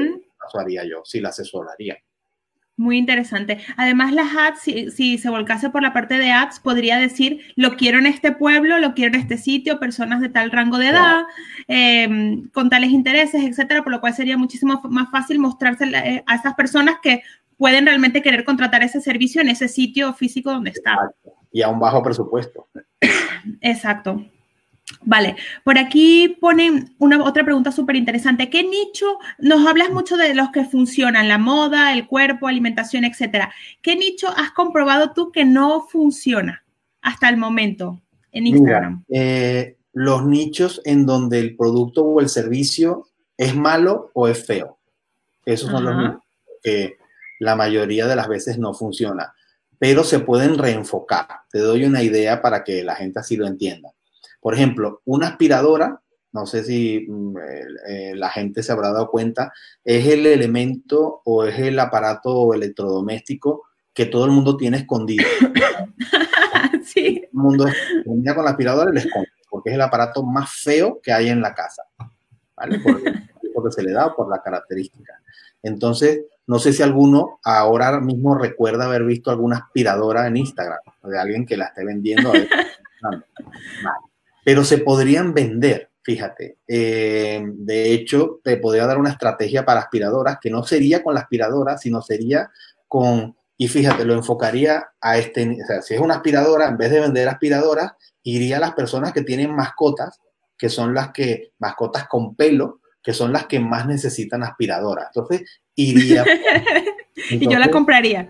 [0.53, 1.97] haría yo, si la asesoraría.
[2.77, 3.59] Muy interesante.
[3.77, 7.99] Además, las ads, si, se volcase por la parte de ads, podría decir, lo quiero
[7.99, 11.23] en este pueblo, lo quiero en este sitio, personas de tal rango de edad,
[11.69, 16.35] em, con tales intereses, etcétera, por lo cual sería muchísimo más fácil mostrarse eh, a
[16.35, 17.21] esas personas que
[17.57, 20.97] pueden realmente querer contratar ese servicio en ese sitio físico donde está.
[21.51, 22.67] Y a un bajo presupuesto.
[23.61, 24.23] Exacto.
[25.01, 28.49] Vale, por aquí ponen una otra pregunta súper interesante.
[28.49, 29.05] ¿Qué nicho?
[29.39, 33.51] Nos hablas mucho de los que funcionan, la moda, el cuerpo, alimentación, etcétera.
[33.81, 36.63] ¿Qué nicho has comprobado tú que no funciona
[37.01, 39.03] hasta el momento en Instagram?
[39.09, 44.77] Eh, los nichos en donde el producto o el servicio es malo o es feo.
[45.45, 46.21] Esos son los nichos
[46.61, 46.97] que
[47.45, 49.33] la mayoría de las veces no funciona,
[49.79, 51.27] pero se pueden reenfocar.
[51.49, 53.91] Te doy una idea para que la gente así lo entienda.
[54.41, 57.37] Por ejemplo, una aspiradora, no sé si mm,
[57.87, 59.53] eh, la gente se habrá dado cuenta,
[59.83, 65.25] es el elemento o es el aparato electrodoméstico que todo el mundo tiene escondido.
[66.83, 67.21] sí.
[67.21, 67.65] Todo el mundo
[68.03, 71.29] termina con la aspiradora y le esconde, porque es el aparato más feo que hay
[71.29, 71.83] en la casa.
[72.55, 72.77] ¿Vale?
[72.77, 75.19] uso que se le da por la característica.
[75.63, 81.19] Entonces, no sé si alguno ahora mismo recuerda haber visto alguna aspiradora en Instagram de
[81.19, 82.31] alguien que la esté vendiendo.
[84.45, 86.57] Pero se podrían vender, fíjate.
[86.67, 91.21] Eh, de hecho, te podría dar una estrategia para aspiradoras que no sería con la
[91.21, 92.51] aspiradora, sino sería
[92.87, 96.91] con, y fíjate, lo enfocaría a este, o sea, si es una aspiradora, en vez
[96.91, 100.19] de vender aspiradoras, iría a las personas que tienen mascotas,
[100.57, 105.07] que son las que, mascotas con pelo, que son las que más necesitan aspiradoras.
[105.13, 106.25] Entonces, iría.
[107.29, 108.29] y yo la compraría.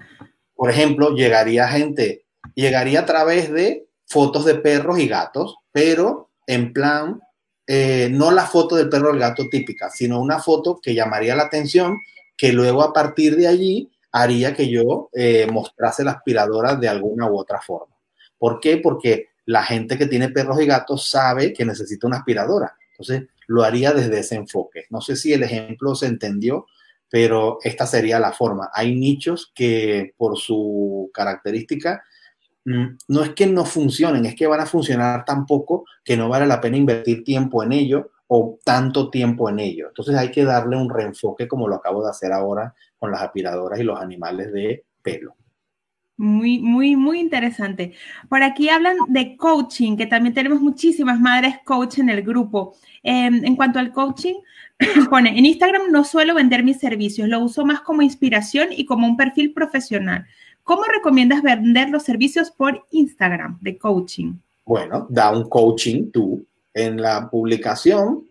[0.53, 6.73] Por ejemplo, llegaría gente, llegaría a través de fotos de perros y gatos, pero en
[6.73, 7.21] plan,
[7.65, 11.35] eh, no la foto del perro o el gato típica, sino una foto que llamaría
[11.35, 11.97] la atención,
[12.35, 17.29] que luego a partir de allí haría que yo eh, mostrase la aspiradora de alguna
[17.29, 17.95] u otra forma.
[18.37, 18.77] ¿Por qué?
[18.77, 22.75] Porque la gente que tiene perros y gatos sabe que necesita una aspiradora.
[22.91, 24.85] Entonces, lo haría desde ese enfoque.
[24.89, 26.65] No sé si el ejemplo se entendió,
[27.09, 28.69] pero esta sería la forma.
[28.73, 32.03] Hay nichos que por su característica
[32.65, 36.29] mm, no es que no funcionen, es que van a funcionar tan poco que no
[36.29, 39.87] vale la pena invertir tiempo en ello o tanto tiempo en ello.
[39.87, 43.79] Entonces hay que darle un reenfoque como lo acabo de hacer ahora con las aspiradoras
[43.79, 45.35] y los animales de pelo.
[46.17, 47.93] Muy, muy, muy interesante.
[48.29, 52.75] Por aquí hablan de coaching, que también tenemos muchísimas madres coach en el grupo.
[53.03, 54.35] Em, en cuanto al coaching,
[55.09, 59.07] pone, en Instagram no suelo vender mis servicios, lo uso más como inspiración y como
[59.07, 60.25] un perfil profesional.
[60.63, 64.33] ¿Cómo recomiendas vender los servicios por Instagram de coaching?
[64.65, 66.45] Bueno, da un coaching tú.
[66.73, 68.25] En la publicación,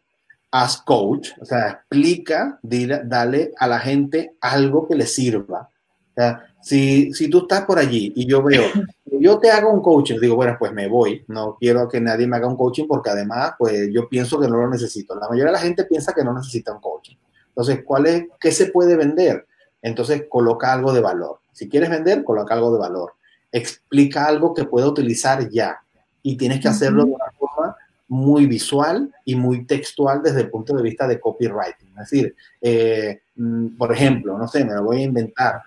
[0.51, 5.69] haz coach, o sea, explica, dale a la gente algo que le sirva.
[6.17, 8.63] O sea, si, si tú estás por allí y yo veo,
[9.05, 12.37] yo te hago un coaching, digo, bueno, pues me voy, no quiero que nadie me
[12.37, 15.15] haga un coaching porque además, pues yo pienso que no lo necesito.
[15.15, 17.17] La mayoría de la gente piensa que no necesita un coaching.
[17.49, 19.47] Entonces, ¿cuál es, qué se puede vender?
[19.83, 21.41] Entonces, coloca algo de valor.
[21.53, 23.15] Si quieres vender, coloca algo de valor.
[23.51, 25.81] Explica algo que pueda utilizar ya.
[26.23, 27.77] Y tienes que hacerlo de una forma
[28.09, 31.89] muy visual y muy textual desde el punto de vista de copywriting.
[31.89, 35.63] Es decir, eh, mm, por ejemplo, no sé, me lo voy a inventar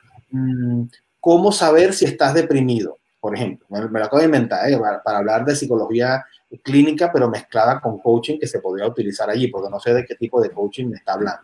[1.20, 3.66] cómo saber si estás deprimido, por ejemplo.
[3.70, 4.78] Me, lo acabo de inventar ¿eh?
[5.04, 6.26] para, hablar de psicología
[6.64, 10.16] clínica, pero mezclada con coaching que se podría utilizar allí, porque no sé de qué
[10.16, 11.42] tipo de coaching me está hablando.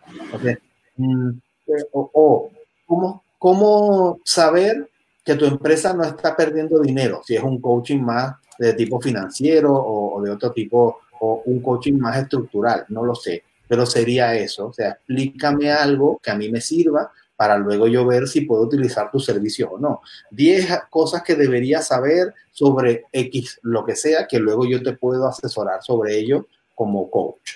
[0.95, 1.29] Mm,
[1.67, 2.49] eh, o,
[2.85, 4.89] ¿cómo, ¿cómo saber
[5.23, 7.21] que tu empresa no está perdiendo dinero?
[7.25, 11.61] Si es un coaching más de tipo financiero o, o, de otro tipo, o un
[11.61, 16.35] coaching más estructural, no lo sé, pero sería eso, o sea, explícame algo que a
[16.35, 20.01] mí me sirva para luego yo ver si puedo utilizar tu servicio o no.
[20.31, 25.27] 10 cosas que deberías saber sobre X, lo que sea, que luego yo te puedo
[25.27, 27.55] asesorar sobre ello como coach.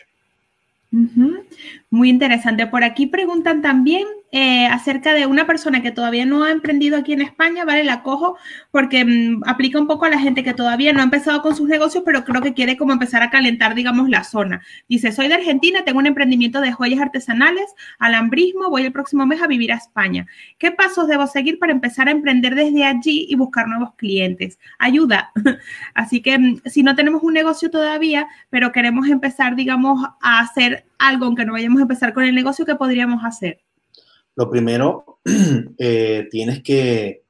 [1.89, 2.65] Muy interesante.
[2.67, 7.13] Por aquí preguntan también eh, acerca de una persona que todavía no ha emprendido aquí
[7.13, 7.85] en España, ¿vale?
[7.85, 8.37] La cojo
[8.71, 11.69] porque mm, aplica un poco a la gente que todavía no ha empezado con sus
[11.69, 14.61] negocios, pero creo que quiere como empezar a calentar, digamos, la zona.
[14.89, 19.41] Dice, soy de Argentina, tengo un emprendimiento de joyas artesanales, alambrismo, voy el próximo mes
[19.41, 20.27] a vivir a España.
[20.57, 24.59] ¿Qué pasos debo seguir para empezar a emprender desde allí y buscar nuevos clientes?
[24.77, 25.31] Ayuda.
[25.93, 30.85] Así que mm, si no tenemos un negocio todavía, pero queremos empezar, digamos, a hacer
[30.99, 33.66] algo, aunque no vayamos a empezar con el negocio, ¿qué podríamos hacer?
[34.37, 35.19] Lo primero,
[35.79, 37.23] eh, tienes que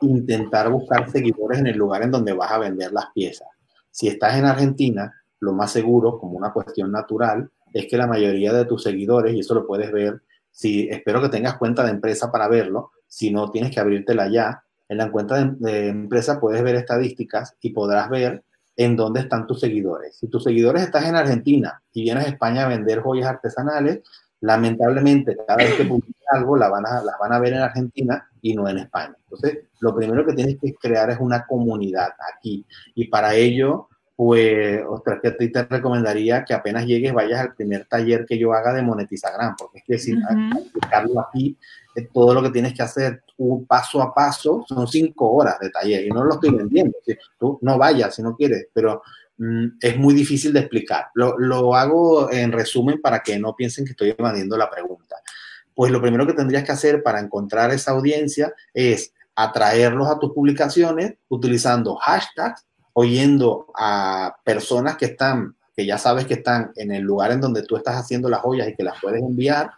[0.00, 3.46] intentar buscar seguidores en el lugar en donde vas a vender las piezas.
[3.92, 8.52] Si estás en Argentina, lo más seguro, como una cuestión natural, es que la mayoría
[8.52, 12.32] de tus seguidores, y eso lo puedes ver, si espero que tengas cuenta de empresa
[12.32, 16.62] para verlo, si no tienes que abrírtela ya, en la cuenta de, de empresa puedes
[16.64, 18.42] ver estadísticas y podrás ver
[18.76, 20.16] en dónde están tus seguidores.
[20.16, 24.00] Si tus seguidores estás en Argentina y vienes a España a vender joyas artesanales,
[24.42, 28.28] lamentablemente cada vez que publicas algo la van a, las van a ver en Argentina
[28.42, 29.14] y no en España.
[29.24, 32.66] Entonces, lo primero que tienes que crear es una comunidad aquí.
[32.96, 38.26] Y para ello, pues, ostras, que te recomendaría que apenas llegues vayas al primer taller
[38.26, 41.56] que yo haga de Monetizagram, porque es que si uh aquí,
[41.94, 45.70] eh, todo lo que tienes que hacer un paso a paso son cinco horas de
[45.70, 46.98] taller y no lo estoy vendiendo.
[47.38, 49.02] Tú no vayas si no quieres, pero
[49.80, 51.06] es muy difícil de explicar.
[51.14, 55.16] Lo, hago en resumen para que no piensen que estoy evadiendo la pregunta.
[55.74, 60.32] Pues lo primero que tendrías que hacer para encontrar esa audiencia es atraerlos a tus
[60.32, 67.02] publicaciones utilizando hashtags, oyendo a personas que están, que ya sabes que están en el
[67.02, 69.70] lugar en donde tú estás haciendo las joyas y que las puedes enviar,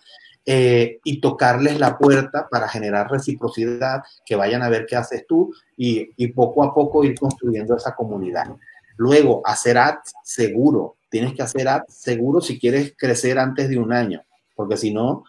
[0.47, 5.55] eh, y tocarles la puerta para generar reciprocidad, que vayan a ver qué haces tú
[5.77, 8.49] y, y poco a poco ir construyendo esa comunidad.
[8.97, 10.97] Luego, hacer ads seguro.
[11.11, 14.23] Tienes que hacer ads seguro si quieres crecer antes de un año.
[14.57, 15.25] porque si no,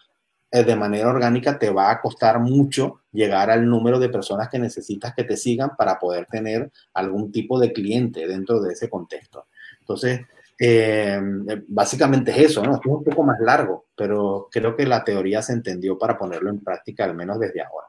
[0.51, 4.59] eh, de manera orgánica te va a costar mucho llegar al número de personas que
[4.59, 9.47] necesitas que te sigan para poder tener algún tipo de cliente dentro de ese contexto.
[9.79, 10.21] Entonces,
[10.59, 11.19] eh,
[11.67, 12.75] básicamente es eso, ¿no?
[12.75, 16.63] Es un poco más largo, pero creo que la teoría se entendió para ponerlo en
[16.63, 17.87] práctica, al menos desde ahora.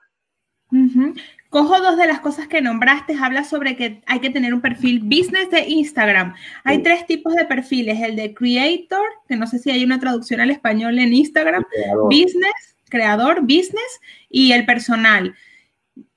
[1.57, 5.01] Cojo dos de las cosas que nombraste, habla sobre que hay que tener un perfil
[5.01, 6.35] business de Instagram.
[6.65, 10.43] Hay tres tipos de perfiles, el de creator, que no sé si hay una traducción
[10.43, 11.65] al español en Instagram,
[12.11, 15.35] business, creador, business, y el personal.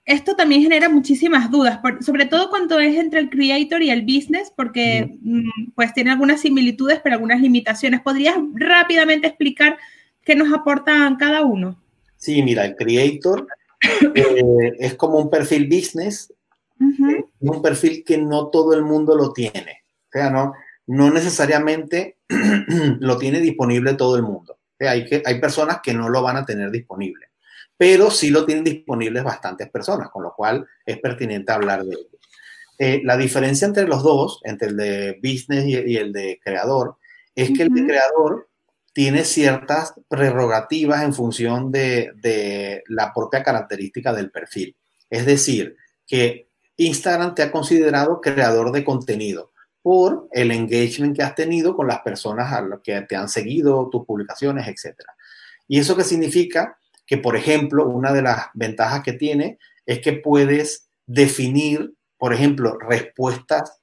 [0.04, 4.52] Esto también genera muchísimas dudas, sobre todo cuando es entre el creator y el business,
[4.54, 8.02] porque mm, pues tiene algunas similitudes, pero algunas limitaciones.
[8.02, 9.78] ¿Podrías rápidamente explicar
[10.26, 11.80] qué nos aportan cada uno?
[12.18, 13.48] Sí, mira, el creator
[14.16, 16.34] eh, es como un perfil business,
[16.80, 19.84] uh un perfil que no todo el mundo lo tiene.
[20.08, 20.54] O sea, no,
[20.88, 22.18] no necesariamente
[23.00, 24.58] lo tiene disponible todo el mundo.
[24.80, 27.28] hay, que, hay personas que no lo van a tener disponible,
[27.78, 32.20] pero sí lo tienen disponibles bastantes personas, con lo cual es pertinente hablar de ello.
[32.78, 36.98] Eh, la diferencia entre los dos, entre el de business y, el de creador,
[37.36, 38.49] es que el de creador
[39.00, 44.76] tiene ciertas prerrogativas en función de, la propia característica del perfil.
[45.10, 51.34] Es decir, que Instagram te ha considerado creador de contenido por el engagement que has
[51.34, 54.98] tenido con las personas a las que te han seguido, tus publicaciones, etc.
[55.66, 56.78] ¿Y eso qué significa?
[57.08, 62.78] Que, por ejemplo, una de las ventajas que tiene es que puedes definir, por ejemplo,
[62.78, 63.80] respuestas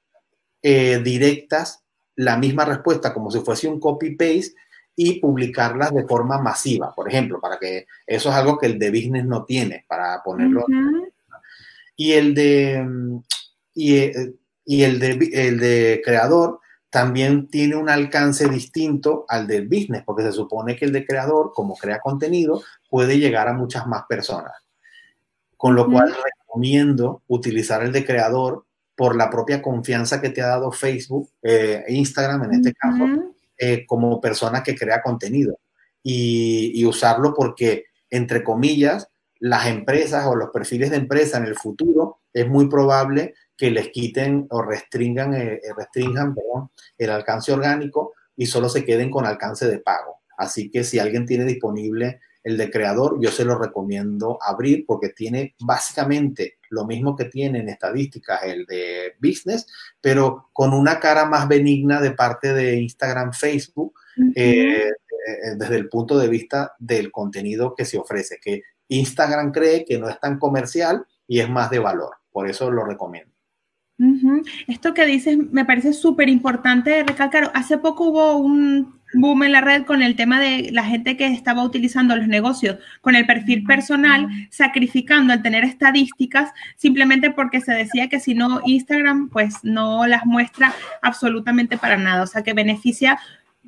[0.61, 1.83] eh, directas,
[2.15, 4.53] la misma respuesta como si fuese un copy-paste
[4.99, 8.89] y publicarlas de forma masiva, por ejemplo, para que eso es algo que el de
[8.89, 10.65] business no tiene, para ponerlo.
[11.95, 12.83] Y el de
[13.75, 13.93] y,
[14.83, 20.31] el de el de creador también tiene un alcance distinto al del business, porque se
[20.31, 24.53] supone que el de creador, como crea contenido, puede llegar a muchas más personas.
[25.57, 30.47] Con lo cual recomiendo utilizar el de creador por la propia confianza que te ha
[30.47, 33.05] dado Facebook, e Instagram en este caso,
[33.57, 35.59] eh, como persona que crea contenido
[36.03, 42.19] y, usarlo porque, entre comillas, las empresas o los perfiles de empresa en el futuro
[42.33, 46.35] es muy probable que les quiten o restringan, eh, eh, restringan
[46.97, 50.21] el alcance orgánico y solo se queden con alcance de pago.
[50.37, 55.09] Así que si alguien tiene disponible el de creador, yo se lo recomiendo abrir porque
[55.09, 59.67] tiene básicamente lo mismo que tiene en estadísticas el de business,
[60.01, 63.93] pero con una cara más benigna de parte de Instagram, Facebook,
[64.35, 69.85] eh, eh, desde el punto de vista del contenido que se ofrece, que Instagram cree
[69.85, 72.15] que no es tan comercial y es más de valor.
[72.31, 73.33] Por eso lo recomiendo.
[74.67, 77.51] Esto que dices me parece súper importante recalcar.
[77.55, 81.27] Hace poco hubo un boom en la red con el tema de la gente que
[81.27, 87.73] estaba utilizando los negocios con el perfil personal, sacrificando al tener estadísticas simplemente porque se
[87.73, 92.53] decía que si no Instagram pues no las muestra absolutamente para nada, o sea que
[92.53, 93.19] beneficia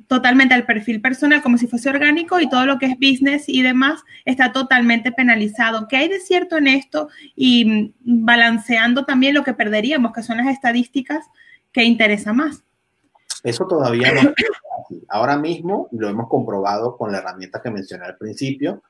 [0.06, 3.62] totalmente al perfil personal como si fuese orgánico y todo lo que es business y
[3.62, 5.88] demás está totalmente penalizado.
[5.88, 7.08] ¿Qué hay de cierto en esto?
[7.36, 11.26] Y balanceando también lo que perderíamos, que son las estadísticas
[11.72, 12.64] que interesa más.
[13.42, 14.32] Eso todavía no
[15.08, 18.82] Ahora mismo, lo hemos comprobado con la herramienta que mencioné al principio,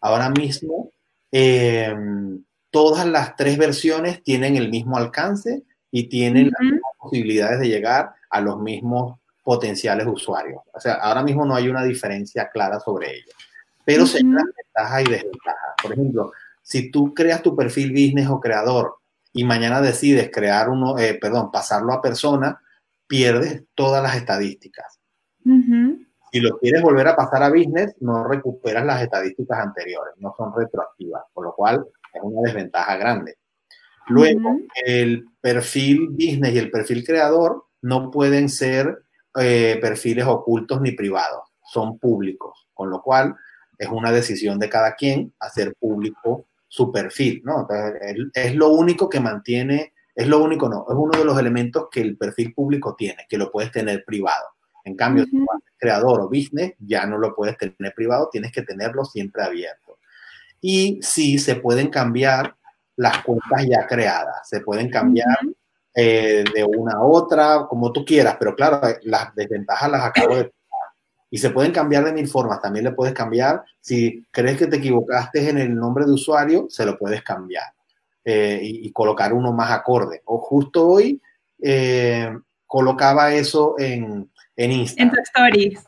[0.00, 0.90] ahora mismo
[1.30, 7.68] em, todas las tres versiones tienen el mismo alcance y tienen las mismas posibilidades de
[7.68, 10.62] llegar a los mismos potenciales usuarios.
[10.72, 13.32] O sea, ahora mismo no hay una diferencia clara sobre ello,
[13.84, 15.74] pero se dan ventajas y desventajas.
[15.82, 18.96] Por ejemplo, si tú creas tu perfil business o creador
[19.32, 22.60] y mañana decides crear uno, eh, perdón, pasarlo a persona,
[23.06, 25.00] pierdes todas las estadísticas.
[26.32, 30.52] Si lo quieres volver a pasar a business, no recuperas las estadísticas anteriores, no son
[30.56, 33.36] retroactivas, por lo cual es una desventaja grande.
[34.08, 39.04] Luego, el perfil business y el perfil creador no pueden ser
[39.40, 43.34] eh, perfiles ocultos ni privados, son públicos, con lo cual
[43.78, 47.66] es una decisión de cada quien hacer público su perfil, ¿no?
[48.32, 52.00] es lo único que mantiene es lo único, no, es uno de los elementos que
[52.00, 54.44] el perfil público tiene, que lo puedes tener privado.
[54.84, 55.48] En cambio, si eres
[55.78, 59.98] creador o business, ya no lo puedes tener privado, tienes que tenerlo siempre abierto.
[60.60, 62.54] Y sí, se pueden cambiar
[62.96, 65.38] las cuentas ya creadas, se pueden cambiar
[65.94, 70.52] eh, de una a otra, como tú quieras, pero claro, las desventajas las acabo de
[71.34, 72.60] y se pueden cambiar de mil formas.
[72.60, 76.86] También le puedes cambiar, si crees que te equivocaste en el nombre de usuario, se
[76.86, 77.64] lo puedes cambiar.
[78.24, 80.22] Eh, y, colocar uno más acorde.
[80.24, 81.20] O justo hoy
[81.62, 82.34] eh,
[82.66, 85.08] colocaba eso en, en Instagram.
[85.08, 85.84] En tu stories.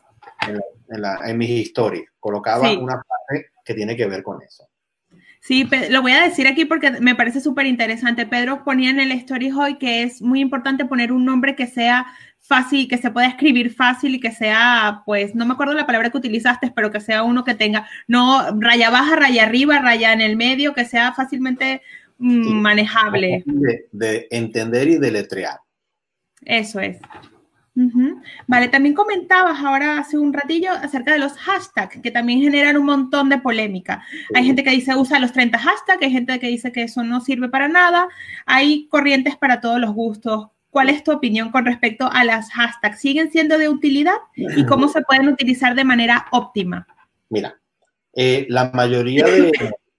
[1.25, 2.05] en, mis historias.
[2.19, 4.69] Colocaba una parte que tiene que ver con eso.
[5.41, 8.25] Sí, lo voy a decir aquí porque me parece súper interesante.
[8.25, 12.05] Pedro ponía en el story hoy que es muy importante poner un nombre que sea
[12.39, 16.09] fácil, que se pueda escribir fácil y que sea, pues, no me acuerdo la palabra
[16.09, 20.21] que utilizaste, pero que sea uno que tenga, no raya baja, raya arriba, raya en
[20.21, 21.81] el medio, que sea fácilmente
[22.17, 23.43] manejable.
[23.45, 25.59] De, de, entender y deletrear.
[26.43, 26.97] Eso es.
[28.47, 32.85] Vale, también comentabas ahora hace un ratillo acerca de los hashtags, que también generan un
[32.85, 34.03] montón de polémica.
[34.33, 37.21] Hay gente que dice usa los 30 hashtags, hay gente que dice que eso no
[37.21, 38.07] sirve para nada.
[38.47, 40.47] Hay corrientes para todos los gustos.
[40.71, 42.99] ¿Cuál es tu opinión con respecto a las hashtags?
[42.99, 46.87] ¿Siguen siendo de utilidad y cómo se pueden utilizar de manera óptima?
[47.29, 47.59] Mira,
[48.13, 49.51] eh, la mayoría de,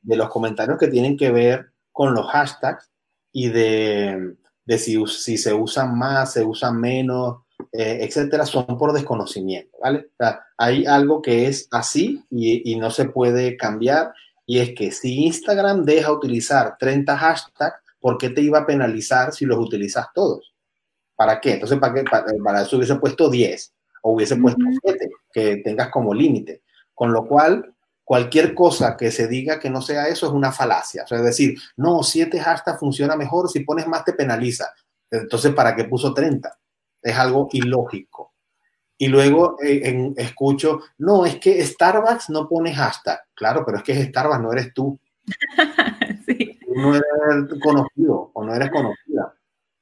[0.02, 2.92] los comentarios que tienen que ver con los hashtags
[3.32, 4.36] y de,
[4.78, 7.38] si, si se usan más, se usan menos,
[7.72, 10.08] eh, etcétera, son por desconocimiento, ¿vale?
[10.56, 14.12] hay algo que es así y, no se puede cambiar
[14.46, 19.32] y es que si Instagram deja utilizar 30 hashtags, ¿por qué te iba a penalizar
[19.32, 20.54] si los utilizas todos?
[21.16, 21.54] ¿Para qué?
[21.54, 22.04] Entonces, ¿para, qué?
[22.04, 26.62] para, eso hubiese puesto 10 o hubiese puesto 7, que tengas como límite.
[26.94, 27.74] Con lo cual,
[28.08, 31.02] cualquier cosa que se diga que no sea eso es una falacia.
[31.04, 34.72] O sea, es decir, no, 7 hashtags funciona mejor, si pones más te penaliza.
[35.10, 36.58] Entonces, ¿para qué puso 30?
[37.02, 38.32] es algo ilógico.
[38.96, 43.20] Y luego eh, escucho, no, es que Starbucks no pone hashtag.
[43.34, 44.98] Claro, pero es que es Starbucks, no eres tú.
[46.26, 46.58] sí.
[46.74, 49.34] no eres conocido o no eres conocida.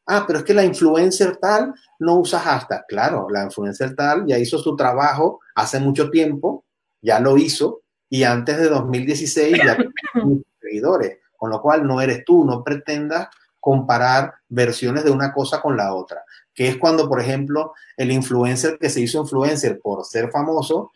[0.08, 2.84] Ah, pero es que la influencer tal no usa hashtag.
[2.88, 6.64] Claro, la influencer tal ya hizo su trabajo hace mucho tiempo,
[7.00, 9.76] ya lo hizo, y antes de 2016 ya
[10.60, 11.18] seguidores.
[11.36, 13.28] Con lo cual no eres tú, no pretendas
[13.60, 16.24] comparar versiones de una cosa con la otra
[16.56, 20.90] que es cuando, por ejemplo, el influencer que se hizo influencer por ser famoso,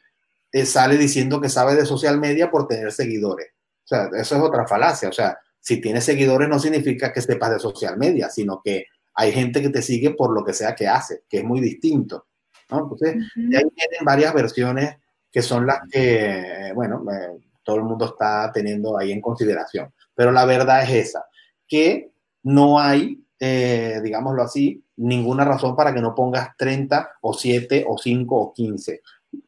[0.51, 3.49] eh, sale diciendo que sabe de social media por tener seguidores.
[3.85, 5.11] O sea, eso es otra falacia.
[5.11, 9.33] O sea, si tienes seguidores no significa que sepas de social media, sino que hay
[9.33, 12.27] gente que te sigue por lo que sea que hace, que es muy distinto.
[12.71, 14.97] Entonces, ahí tienen varias versiones
[15.31, 19.93] que son las que, bueno, eh, todo el mundo está teniendo ahí en consideración.
[20.15, 21.27] Pero la verdad es esa,
[21.67, 22.11] que
[22.43, 27.97] no hay, eh, digámoslo así, ninguna razón para que no pongas 30 o 7 o
[27.97, 29.03] 5 o 15.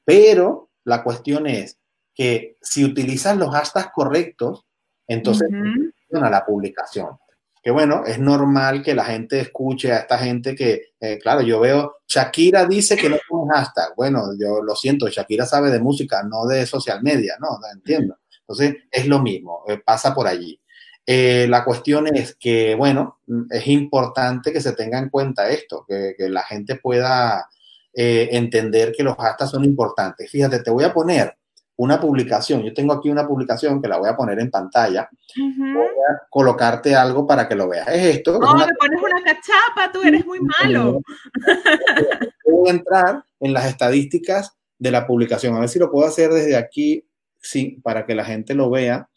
[0.05, 1.79] Pero la cuestión es
[2.15, 4.67] que si utilizas los hashtags correctos,
[5.07, 7.19] entonces funciona la publicación.
[7.63, 11.61] Que bueno, es normal que la gente escuche a esta gente que, eh, claro, yo
[11.61, 13.95] veo, Shakira dice que no pone hashtag.
[13.97, 17.59] Bueno, yo lo siento, Shakira sabe de música, no de social media, ¿no?
[17.73, 18.19] entiendo.
[18.41, 20.61] Entonces, es lo mismo, eh, pasa por allí.
[21.07, 26.15] Eh, la cuestión es que, bueno, es importante que se tenga en cuenta esto, que,
[26.29, 27.49] la gente pueda
[27.95, 30.31] entender que los hashtags son importantes.
[30.31, 31.37] Fíjate, te voy a poner
[31.77, 32.63] una publicación.
[32.63, 35.09] Yo tengo aquí una publicación que la voy a poner en pantalla.
[35.37, 37.89] Voy a colocarte algo para que lo veas.
[37.89, 38.39] Es esto.
[38.39, 41.01] No, me pones una cachapa, tú eres muy malo.
[42.45, 45.57] Voy a entrar en las estadísticas de la publicación.
[45.57, 47.07] A ver si lo puedo hacer desde aquí,
[47.39, 49.09] sí, para que la gente lo vea.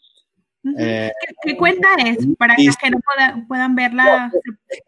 [0.78, 2.18] Eh, ¿Qué, cuenta es?
[2.38, 2.98] Para que no
[3.46, 4.32] puedan verla.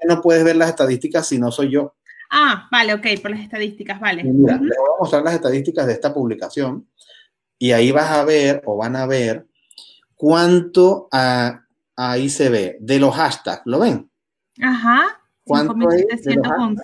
[0.08, 1.94] No, puedes ver las estadísticas si no soy yo.
[2.30, 4.24] Ah, vale, ok, por las estadísticas, vale.
[4.24, 6.86] Mira, les voy a mostrar las estadísticas de esta publicación
[7.58, 9.46] y ahí vas a ver o van a ver
[10.14, 11.62] cuánto ah,
[11.96, 14.08] ahí se ve de los hashtags, ¿lo ven?
[14.62, 15.20] Ajá.
[15.44, 16.82] ¿Cuánto 5,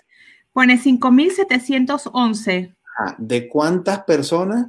[0.53, 2.75] Pone 5.711.
[3.19, 4.69] ¿De cuántas personas?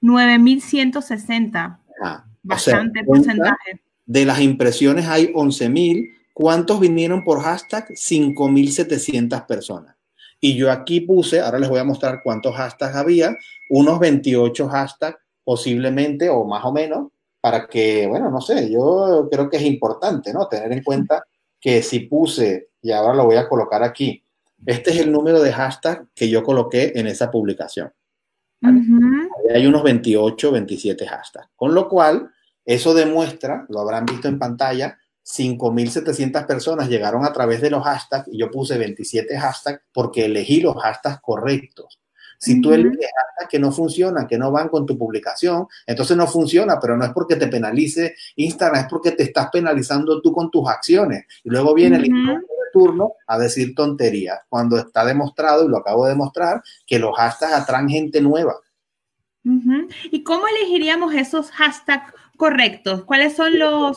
[0.00, 1.78] 9.160.
[2.00, 2.26] Ajá.
[2.42, 3.82] Bastante porcentaje.
[4.06, 6.14] De las impresiones hay 11.000.
[6.32, 7.88] ¿Cuántos vinieron por hashtag?
[7.90, 9.97] 5.700 personas.
[10.40, 13.36] Y yo aquí puse, ahora les voy a mostrar cuántos hashtags había,
[13.70, 17.08] unos 28 hashtags posiblemente o más o menos,
[17.40, 20.46] para que, bueno, no sé, yo creo que es importante, ¿no?
[20.48, 21.24] Tener en cuenta
[21.60, 24.22] que si puse, y ahora lo voy a colocar aquí,
[24.66, 27.92] este es el número de hashtags que yo coloqué en esa publicación.
[28.60, 31.48] Hay unos 28, 27 hashtags.
[31.54, 32.30] Con lo cual,
[32.64, 34.98] eso demuestra, lo habrán visto en pantalla,
[35.28, 40.60] 5.700 personas llegaron a través de los hashtags y yo puse 27 hashtags porque elegí
[40.60, 42.00] los hashtags correctos.
[42.38, 46.26] Si tú eliges hashtags que no funcionan, que no van con tu publicación, entonces no
[46.26, 50.50] funciona, pero no es porque te penalice Instagram, es porque te estás penalizando tú con
[50.50, 51.26] tus acciones.
[51.44, 52.40] Y luego viene el de
[52.72, 57.54] turno a decir tonterías, cuando está demostrado, y lo acabo de demostrar, que los hashtags
[57.54, 58.54] atraen gente nueva.
[60.10, 63.04] ¿Y cómo elegiríamos esos hashtags correctos?
[63.04, 63.96] ¿Cuáles son los...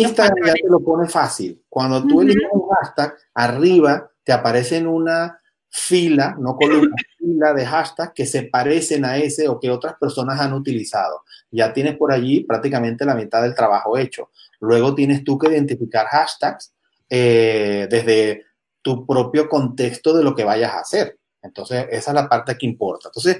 [0.00, 1.62] Instagram ya te lo pone fácil.
[1.68, 5.38] Cuando tú eliges un hashtag, arriba te aparece en una
[5.68, 10.40] fila, no columna, fila de hashtags que se parecen a ese o que otras personas
[10.40, 11.22] han utilizado.
[11.50, 14.30] Ya tienes por allí prácticamente la mitad del trabajo hecho.
[14.60, 16.72] Luego tienes tú que identificar hashtags
[17.08, 18.44] eh, desde
[18.80, 21.18] tu propio contexto de lo que vayas a hacer.
[21.42, 23.08] Entonces, esa es la parte que importa.
[23.08, 23.38] Entonces,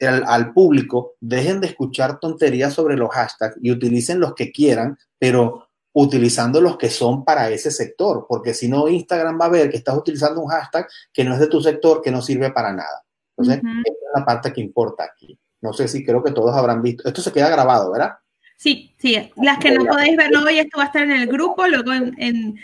[0.00, 5.65] al público, dejen de escuchar tonterías sobre los hashtags y utilicen los que quieran, pero
[5.98, 9.78] utilizando los que son para ese sector, porque si no, Instagram va a ver que
[9.78, 13.02] estás utilizando un hashtag que no es de tu sector, que no sirve para nada.
[13.34, 15.38] Entonces, esa es la parte que importa aquí.
[15.62, 17.08] No sé si creo que todos habrán visto.
[17.08, 18.12] Esto se queda grabado, ¿verdad?
[18.58, 19.32] Sí, sí.
[19.36, 22.56] Las que no podéis verlo hoy, esto va a estar en el grupo, luego en,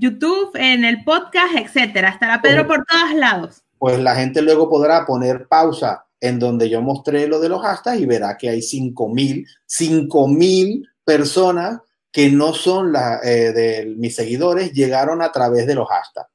[0.00, 2.08] YouTube, en el podcast, etcétera.
[2.08, 3.62] Estará Pedro por todos lados.
[3.78, 8.00] Pues la gente luego podrá poner pausa en donde yo mostré lo de los hashtags
[8.00, 11.82] y verá que hay 5.000, 5.000 personas
[12.16, 16.30] que no son la, eh, de mis seguidores, llegaron a través de los hashtags.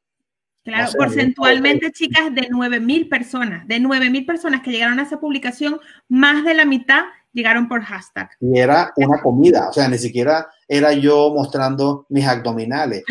[0.63, 6.45] Claro, porcentualmente, chicas, de 9.000 personas, de 9.000 personas que llegaron a esa publicación, más
[6.45, 8.29] de la mitad llegaron por hashtag.
[8.39, 13.03] Y era una comida, o sea, ni siquiera era yo mostrando mis abdominales.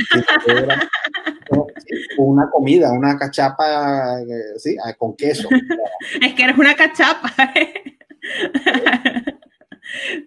[0.46, 0.88] Era
[2.18, 5.48] una comida, una cachapa, eh, sí, ah, con queso.
[6.20, 7.34] es que eres una cachapa.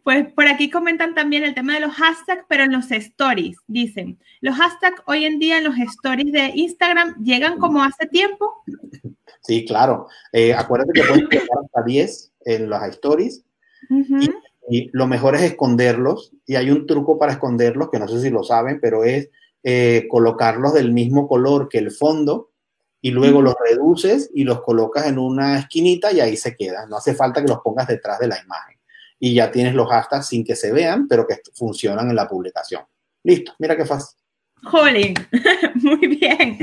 [0.03, 3.57] Pues por aquí comentan también el tema de los hashtags, pero en los stories.
[3.67, 8.63] Dicen, los hashtags hoy en día en los stories de Instagram llegan como hace tiempo.
[9.45, 10.07] Sí, claro.
[10.31, 13.43] Eh, acuérdate que puedes llegar hasta 10 en las stories.
[14.69, 16.33] y, lo mejor es esconderlos.
[16.45, 19.29] Y hay un truco para esconderlos, que no sé si lo saben, pero es
[19.63, 22.51] eh, colocarlos del mismo color que el fondo
[23.01, 26.89] y luego los reduces y los colocas en una esquinita y ahí se quedan.
[26.89, 28.72] No hace falta que los pongas detrás de la imagen
[29.25, 32.83] y ya tienes los hashtags sin que se vean, pero que funcionan en la publicación.
[33.23, 34.19] Listo, mira qué fácil.
[34.63, 35.13] Jolín,
[35.75, 36.57] muy bien.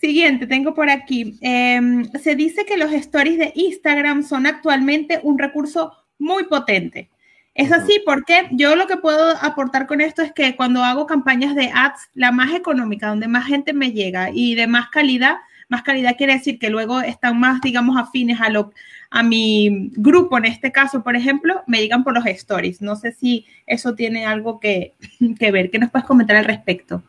[0.00, 1.36] Siguiente, tengo por aquí.
[1.40, 7.10] Em, se dice que los stories de Instagram son actualmente un recurso muy potente.
[7.54, 11.56] Es así porque yo lo que puedo aportar con esto es que cuando hago campañas
[11.56, 15.38] de ads, la más económica, donde más gente me llega y de más calidad,
[15.68, 18.72] más calidad quiere decir que luego están más, digamos, afines a, lo,
[19.10, 22.82] a mi grupo, en este caso, por ejemplo, me llegan por los stories.
[22.82, 24.94] No sé si eso tiene algo que,
[25.38, 25.70] ver.
[25.70, 27.02] ¿Qué nos puedes comentar al respecto?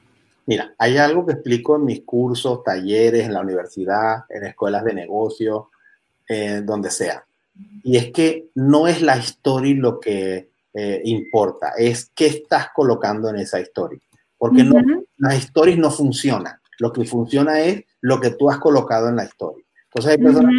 [0.46, 4.94] Mira, hay algo que explico en mis cursos, talleres, en la universidad, en escuelas de
[4.94, 5.72] negocio,
[6.28, 7.26] eh, donde sea.
[7.84, 13.30] Y es que no es la story lo que eh, importa, es qué estás colocando
[13.30, 14.00] en esa story.
[14.38, 14.76] Porque no,
[15.18, 16.54] las stories no funcionan.
[16.78, 19.66] Lo que funciona es lo que tú has colocado en la story.
[19.86, 20.54] Entonces hay personas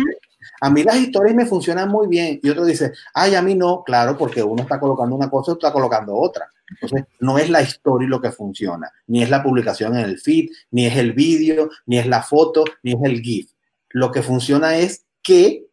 [0.61, 3.83] a mí las historias me funcionan muy bien y otro dice, ay, a mí no,
[3.85, 6.51] claro, porque uno está colocando una cosa y otro está colocando otra.
[6.71, 10.51] Entonces, no es la historia lo que funciona, ni es la publicación en el feed,
[10.71, 13.51] ni es el vídeo, ni es la foto, ni es el GIF.
[13.91, 15.67] Lo que funciona es qué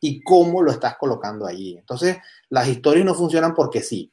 [0.00, 1.76] y cómo lo estás colocando allí.
[1.78, 2.18] Entonces,
[2.48, 4.12] las historias no funcionan porque sí.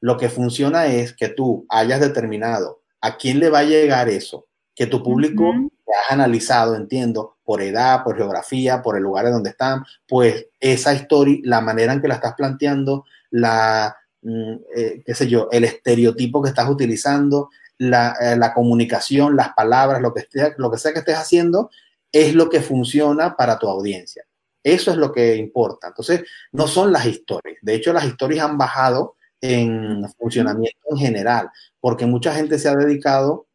[0.00, 4.48] Lo que funciona es que tú hayas determinado a quién le va a llegar eso,
[4.74, 5.52] que tu público
[5.86, 10.46] te has analizado, entiendo, por edad, por geografía, por el lugar en donde están, pues
[10.60, 15.48] esa historia, la manera en que la estás planteando, la, mm, eh, qué sé yo,
[15.50, 20.70] el estereotipo que estás utilizando, la, eh, la comunicación, las palabras, lo que, esté, lo
[20.70, 21.72] que sea que estés haciendo,
[22.12, 24.24] es lo que funciona para tu audiencia.
[24.62, 25.88] Eso es lo que importa.
[25.88, 26.22] Entonces,
[26.52, 27.58] no son las historias.
[27.62, 32.76] De hecho, las historias han bajado en funcionamiento en general, porque mucha gente se ha
[32.76, 33.48] dedicado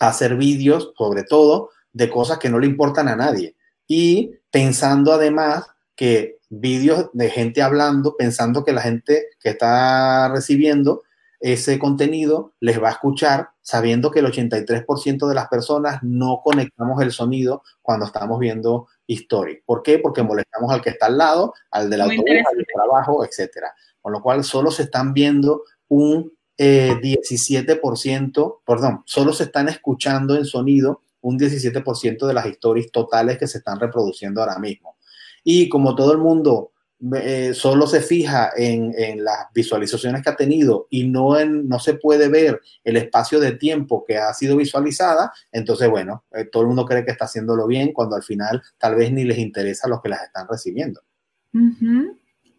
[0.00, 3.56] a hacer vídeos, sobre todo, de cosas que no le importan a nadie.
[3.86, 11.04] Y pensando además que vídeos de gente hablando, pensando que la gente que está recibiendo
[11.40, 17.00] ese contenido les va a escuchar, sabiendo que el 83% de las personas no conectamos
[17.00, 19.60] el sonido cuando estamos viendo historias.
[19.64, 19.98] ¿Por qué?
[19.98, 23.72] Porque molestamos al que está al lado, al del autobús, al del trabajo, etcétera.
[24.02, 30.36] Con lo cual solo se están viendo un 17%, eh, perdón, solo se están escuchando
[30.36, 34.96] en sonido un 17% de las historias totales que se están reproduciendo ahora mismo.
[35.42, 36.70] Y como todo el mundo
[37.16, 41.94] eh, solo se fija en, las visualizaciones que ha tenido y no, en, no se
[41.94, 46.68] puede ver el espacio de tiempo que ha sido visualizada, entonces, bueno, eh, todo el
[46.68, 49.90] mundo cree que está haciéndolo bien cuando al final tal vez ni les interesa a
[49.90, 51.00] los que las están recibiendo.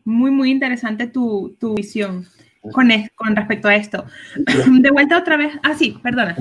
[0.04, 2.28] Muy, muy interesante tu, tu visión
[2.74, 4.06] con, con respecto a esto.
[4.82, 5.54] De vuelta otra vez.
[5.64, 6.36] Ah, sí, perdona.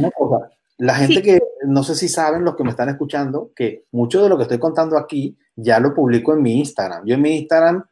[0.78, 4.28] La gente que, no sé si saben los que me están escuchando, que mucho de
[4.28, 7.04] lo que estoy contando aquí ya lo publico en mi Instagram.
[7.06, 7.82] Yo en mi Instagram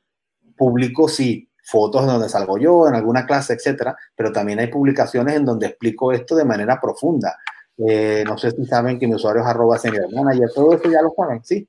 [0.56, 5.34] publico, sí, fotos en donde salgo yo, en alguna clase, etcétera, pero también hay publicaciones
[5.34, 7.38] en donde explico esto de manera profunda.
[7.78, 11.02] Eh, no sé si saben que mi usuario es arroba senior manager, todo eso ya
[11.02, 11.66] lo saben, ¿sí?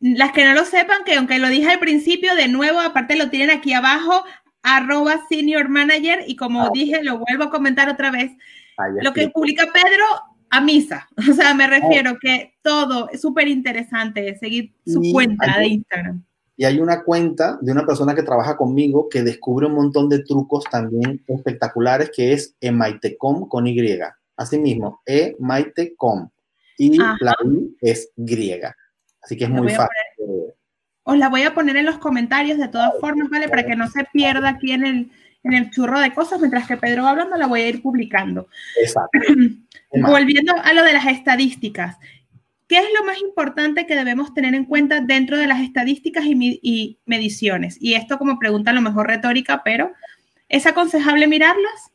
[0.00, 3.30] Las que no lo sepan, que aunque lo dije al principio, de nuevo, aparte lo
[3.30, 4.24] tienen aquí abajo,
[4.62, 8.30] arroba senior manager, y como ah, dije, lo vuelvo a comentar otra vez,
[9.02, 10.04] lo que publica Pedro
[10.50, 12.18] a misa, o sea, me refiero oh.
[12.20, 16.24] que todo es súper interesante, seguir su cuenta de Instagram.
[16.56, 20.24] Y hay una cuenta de una persona que trabaja conmigo que descubre un montón de
[20.24, 23.78] trucos también espectaculares, que es emaitecom con Y.
[24.36, 26.28] Así mismo, emaitecom.
[26.76, 28.74] Y la I es griega.
[29.22, 29.92] Así que es muy fácil.
[31.04, 33.48] os la voy a poner en los comentarios de todas formas, ¿vale?
[33.48, 35.10] Para que no se pierda aquí en el,
[35.48, 38.48] en el churro de cosas, mientras que Pedro va hablando, la voy a ir publicando.
[38.80, 39.18] Exacto.
[39.92, 41.96] Volviendo a lo de las estadísticas.
[42.68, 46.98] ¿Qué es lo más importante que debemos tener en cuenta dentro de las estadísticas y,
[47.06, 47.78] mediciones?
[47.80, 49.92] Y esto como pregunta a lo mejor retórica, pero
[50.50, 51.90] ¿es aconsejable mirarlas?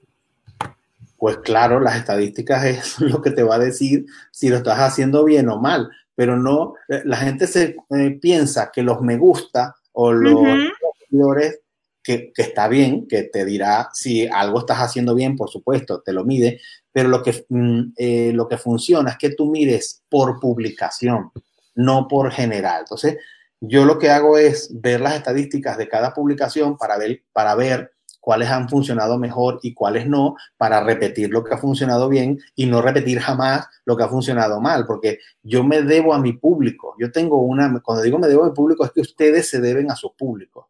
[1.17, 5.23] Pues claro, las estadísticas es lo que te va a decir si lo estás haciendo
[5.23, 9.75] bien o mal, pero no, eh, la gente se eh, piensa que los me gusta
[9.91, 10.43] o los
[10.99, 11.59] seguidores
[12.03, 16.25] que, está bien, que te dirá si algo estás haciendo bien, por supuesto, te lo
[16.25, 16.59] mide,
[16.91, 21.31] pero lo que, mm, eh, lo que funciona es que tú mires por publicación,
[21.75, 22.81] no por general.
[22.81, 23.17] Entonces,
[23.61, 27.93] yo lo que hago es ver las estadísticas de cada publicación para ver, para ver
[28.19, 32.65] cuáles han funcionado mejor y cuáles no, para repetir lo que ha funcionado bien y
[32.65, 36.95] no repetir jamás lo que ha funcionado mal, porque yo me debo a mi público.
[36.99, 39.91] Yo tengo una, cuando digo me debo a mi público, es que ustedes se deben
[39.91, 40.69] a su público.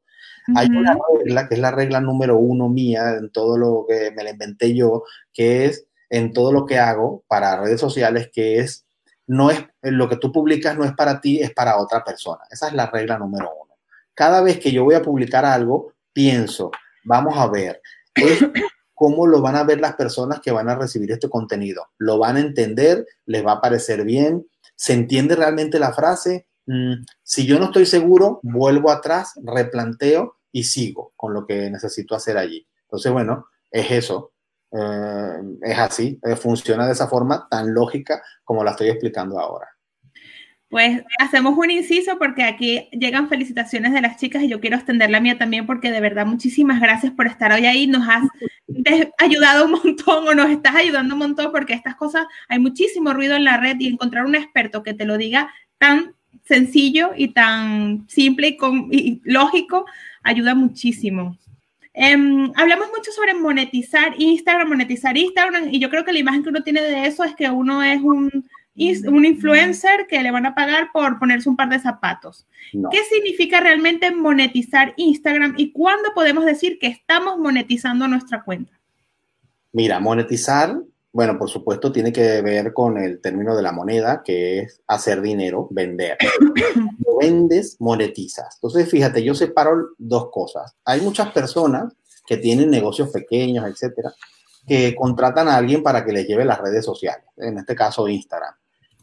[0.56, 4.24] Hay una regla, que es la regla número uno mía en todo lo que me
[4.24, 8.86] la inventé yo, que es en todo lo que hago para redes sociales, que es,
[9.26, 12.41] no es, lo que tú publicas no es para ti, es para otra persona.
[12.52, 13.74] Esa es la regla número uno.
[14.14, 16.72] Cada vez que yo voy a publicar algo, pienso,
[17.04, 17.82] vamos a ver,
[18.94, 21.88] cómo lo van a ver las personas que van a recibir este contenido.
[21.98, 23.06] ¿Lo van a entender?
[23.26, 24.48] ¿Les va a parecer bien?
[24.76, 26.48] ¿Se entiende realmente la frase?
[26.66, 32.16] Mm, si yo no estoy seguro, vuelvo atrás, replanteo y sigo con lo que necesito
[32.16, 32.68] hacer allí.
[32.84, 34.34] Entonces, bueno, es eso.
[34.72, 39.68] Eh, es así, eh, funciona de esa forma tan lógica como la estoy explicando ahora.
[40.70, 45.11] Pues hacemos un inciso porque aquí llegan felicitaciones de las chicas y yo quiero extender
[45.11, 47.86] la mía también porque de verdad muchísimas gracias por estar hoy ahí.
[47.86, 48.24] Nos has
[49.20, 53.36] ayudado un montón o nos estás ayudando un montón porque estas cosas hay muchísimo ruido
[53.36, 58.05] en la red y encontrar un experto que te lo diga tan sencillo y tan
[58.09, 58.57] simple
[58.91, 59.86] y, lógico
[60.23, 61.38] ayuda muchísimo.
[61.93, 66.49] Em, hablamos mucho sobre monetizar Instagram, monetizar Instagram, y yo creo que la imagen que
[66.49, 68.31] uno tiene de eso es que uno es un,
[69.07, 72.47] un influencer que le van a pagar por ponerse un par de zapatos.
[72.71, 78.71] ¿Qué significa realmente monetizar Instagram y cuándo podemos decir que estamos monetizando nuestra cuenta?
[79.71, 80.79] Mira, monetizar
[81.14, 85.22] bueno, por supuesto, tiene que ver con el término de la moneda, que es hacer
[85.22, 86.18] dinero, vender.
[87.05, 88.55] Lo vendes, monetizas.
[88.55, 90.76] Entonces, fíjate, yo separo dos cosas.
[90.84, 91.93] Hay muchas personas
[92.26, 94.11] que tienen negocios pequeños, etcétera,
[94.66, 98.55] que contratan a alguien para que les lleve las redes sociales, en este caso Instagram.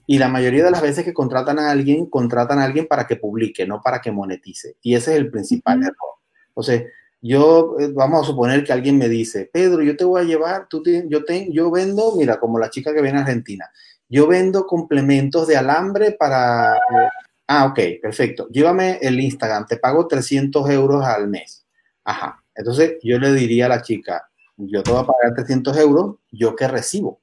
[0.04, 3.14] Y la mayoría de las veces que contratan a alguien, contratan a alguien para que
[3.14, 4.74] publique, no para que monetice.
[4.82, 6.16] Y ese es el principal error.
[6.48, 6.86] Entonces,
[7.22, 10.66] yo, eh, vamos a suponer que alguien me dice, Pedro, yo te voy a llevar,
[10.68, 13.70] tú yo, te, yo vendo, mira, como la chica que viene a Argentina,
[14.08, 16.76] yo vendo complementos de alambre para...
[16.76, 17.08] Eh,
[17.46, 18.48] ah, ok, perfecto.
[18.48, 21.64] Llévame el Instagram, te pago 300 euros al mes.
[22.04, 22.42] Ajá.
[22.54, 26.56] Entonces yo le diría a la chica, yo te voy a pagar 300 euros, ¿yo
[26.56, 27.20] qué recibo?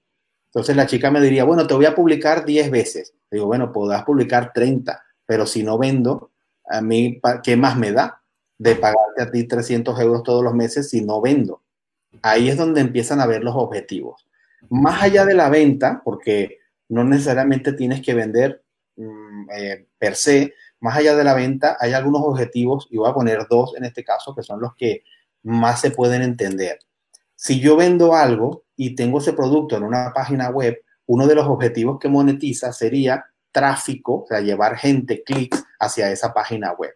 [0.47, 3.13] Entonces la chica me diría, bueno, te voy a publicar 10 veces.
[3.29, 6.31] Digo, bueno, podrás publicar 30, pero si no vendo,
[6.69, 8.21] a mí, ¿qué más me da?
[8.57, 11.61] De pagarte a ti 300 euros todos los meses si no vendo.
[12.21, 14.27] Ahí es donde empiezan a ver los objetivos.
[14.69, 18.63] Más allá de la venta, porque no necesariamente tienes que vender
[18.95, 23.13] mm, eh, per se, más allá de la venta hay algunos objetivos, y voy a
[23.13, 25.03] poner dos en este caso, que son los que
[25.43, 26.79] más se pueden entender.
[27.35, 31.47] Si yo vendo algo y tengo ese producto en una página web, uno de los
[31.47, 36.93] objetivos que monetiza sería tráfico, o sea, llevar gente, clics hacia esa página web.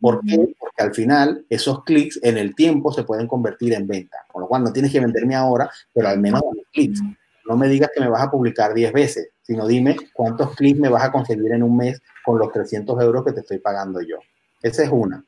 [0.00, 0.54] ¿Por qué?
[0.58, 4.18] Porque al final esos clics en el tiempo se pueden convertir en venta.
[4.30, 7.00] Con lo cual no tienes que venderme ahora, pero al menos dame clics.
[7.48, 10.88] No me digas que me vas a publicar 10 veces, sino dime cuántos clics me
[10.88, 14.18] vas a conseguir en un mes con los 300 euros que te estoy pagando yo.
[14.62, 15.24] Esa es una.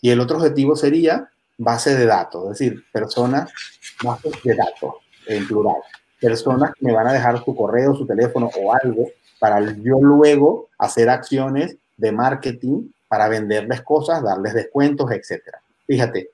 [0.00, 3.50] Y el otro objetivo sería base de datos, es decir, personas,
[4.02, 4.94] bases de datos
[5.26, 5.76] en plural.
[6.20, 9.08] Personas que me van a dejar su correo, su teléfono o algo
[9.38, 15.60] para yo luego hacer acciones de marketing para venderles cosas, darles descuentos, etcétera.
[15.86, 16.30] Fíjate,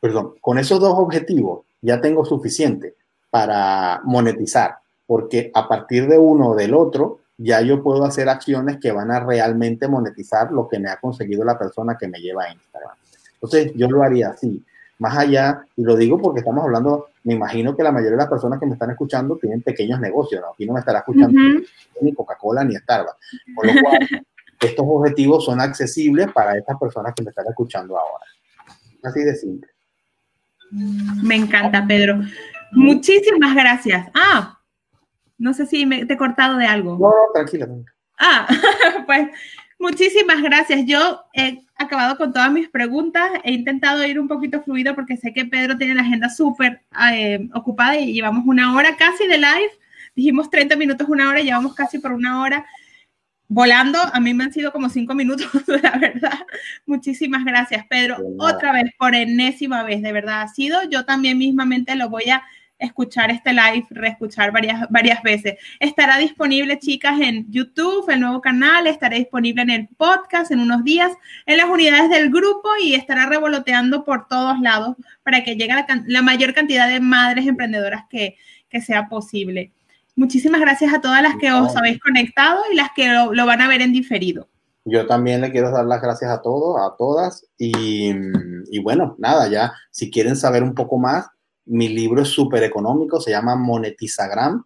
[0.00, 2.94] perdón, con esos dos objetivos ya tengo suficiente
[3.30, 4.78] para monetizar.
[5.06, 9.10] porque a partir de uno o del otro, ya yo puedo hacer acciones que van
[9.10, 12.96] a realmente monetizar lo que me ha conseguido la persona que me lleva a Instagram.
[13.34, 14.64] Entonces, yo lo haría así.
[14.98, 18.28] Más allá, y lo digo porque estamos hablando, me imagino que la mayoría de las
[18.28, 20.52] personas que me están escuchando tienen pequeños negocios, ¿no?
[20.52, 21.38] Aquí no me estará escuchando
[22.00, 23.18] ni Coca-Cola ni Starbucks.
[23.54, 24.26] Por lo cual,
[24.64, 28.24] estos objetivos son accesibles para estas personas que me están escuchando ahora.
[29.02, 29.70] Así de simple.
[31.22, 32.20] Me encanta, Pedro.
[32.72, 34.08] Muchísimas gracias.
[34.14, 34.58] Ah,
[35.38, 36.92] no sé si me, te he cortado de algo.
[36.98, 37.68] No, no, tranquila.
[38.18, 38.46] Ah,
[39.06, 39.28] pues
[39.78, 40.84] muchísimas gracias.
[40.86, 43.30] Yo he acabado con todas mis preguntas.
[43.44, 47.48] He intentado ir un poquito fluido porque sé que Pedro tiene la agenda súper eh,
[47.54, 49.70] ocupada y llevamos una hora casi de live.
[50.16, 52.64] Dijimos 30 minutos, una hora, llevamos casi por una hora
[53.54, 53.98] volando.
[54.12, 55.48] A mí me han sido como cinco minutos,
[55.82, 56.40] la verdad.
[56.86, 58.18] Muchísimas gracias, Pedro.
[58.38, 60.82] Otra vez, por enésima vez, de verdad ha sido.
[60.90, 62.42] Yo también mismamente lo voy a
[62.76, 65.54] escuchar este live, reescuchar varias, varias veces.
[65.78, 70.82] Estará disponible, chicas, en YouTube, el nuevo canal, estará disponible en el podcast en unos
[70.82, 71.12] días,
[71.46, 75.74] en las unidades del grupo y estará revoloteando por todos lados para que llegue
[76.06, 78.36] la, mayor cantidad de madres emprendedoras que,
[78.68, 79.72] que sea posible.
[80.16, 83.68] Muchísimas gracias a todas las que os habéis conectado y las que lo, van a
[83.68, 84.48] ver en diferido.
[84.84, 87.46] Yo también le quiero dar las gracias a todos, a todas.
[87.58, 88.12] Y,
[88.70, 91.26] y, bueno, nada, ya si quieren saber un poco más,
[91.64, 94.64] mi libro es súper económico, se llama Monetizagram.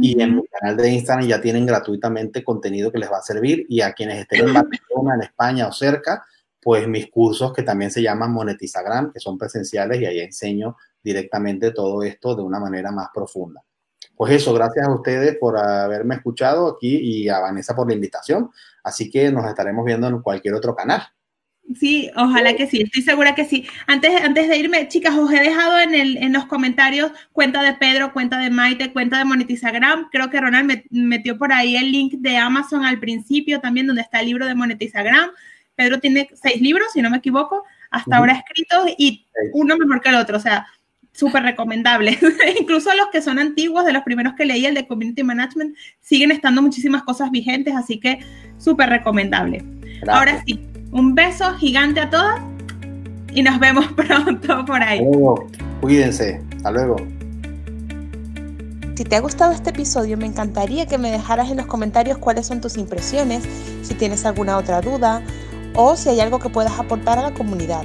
[0.00, 3.66] Y en mi canal de Instagram ya tienen gratuitamente contenido que les va a servir.
[3.68, 6.24] Y a quienes estén en Barcelona, en España o cerca,
[6.62, 11.72] pues mis cursos que también se llaman Monetizagram, que son presenciales y ahí enseño directamente
[11.72, 13.62] todo esto de una manera más profunda.
[14.18, 18.50] Pues eso, gracias a ustedes por haberme escuchado aquí y a Vanessa por la invitación.
[18.82, 21.02] Así que nos estaremos viendo en cualquier otro canal.
[21.78, 23.68] Sí, ojalá que sí, estoy segura que sí.
[23.86, 27.74] Antes, antes de irme, chicas, os he dejado en, el, en los comentarios cuenta de
[27.74, 30.08] Pedro, cuenta de Maite, cuenta de Monetizagram.
[30.10, 34.02] Creo que Ronald me, metió por ahí el link de Amazon al principio también, donde
[34.02, 35.30] está el libro de Monetizagram.
[35.76, 37.62] Pedro tiene seis libros, si no me equivoco,
[37.92, 40.66] hasta ahora escritos y uno mejor que el otro, o sea,
[41.18, 42.16] súper recomendable.
[42.60, 46.30] Incluso los que son antiguos, de los primeros que leí, el de Community Management, siguen
[46.30, 48.20] estando muchísimas cosas vigentes, así que
[48.56, 49.64] súper recomendable.
[50.06, 50.60] Ahora sí,
[50.92, 52.40] un beso gigante a todas
[53.34, 55.00] y nos vemos pronto por ahí.
[55.80, 56.40] Cuídense.
[56.56, 56.96] Hasta luego.
[58.94, 62.46] Si te ha gustado este episodio, me encantaría que me dejaras en los comentarios cuáles
[62.46, 63.44] son tus impresiones,
[63.82, 65.22] si tienes alguna otra duda
[65.74, 67.84] o si hay algo que puedas aportar a la comunidad.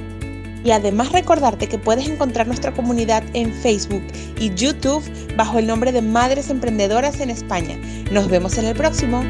[0.64, 4.02] Y además recordarte que puedes encontrar nuestra comunidad en Facebook
[4.40, 5.04] y YouTube
[5.36, 7.78] bajo el nombre de Madres Emprendedoras en España.
[8.10, 9.22] Nos vemos en el próximo.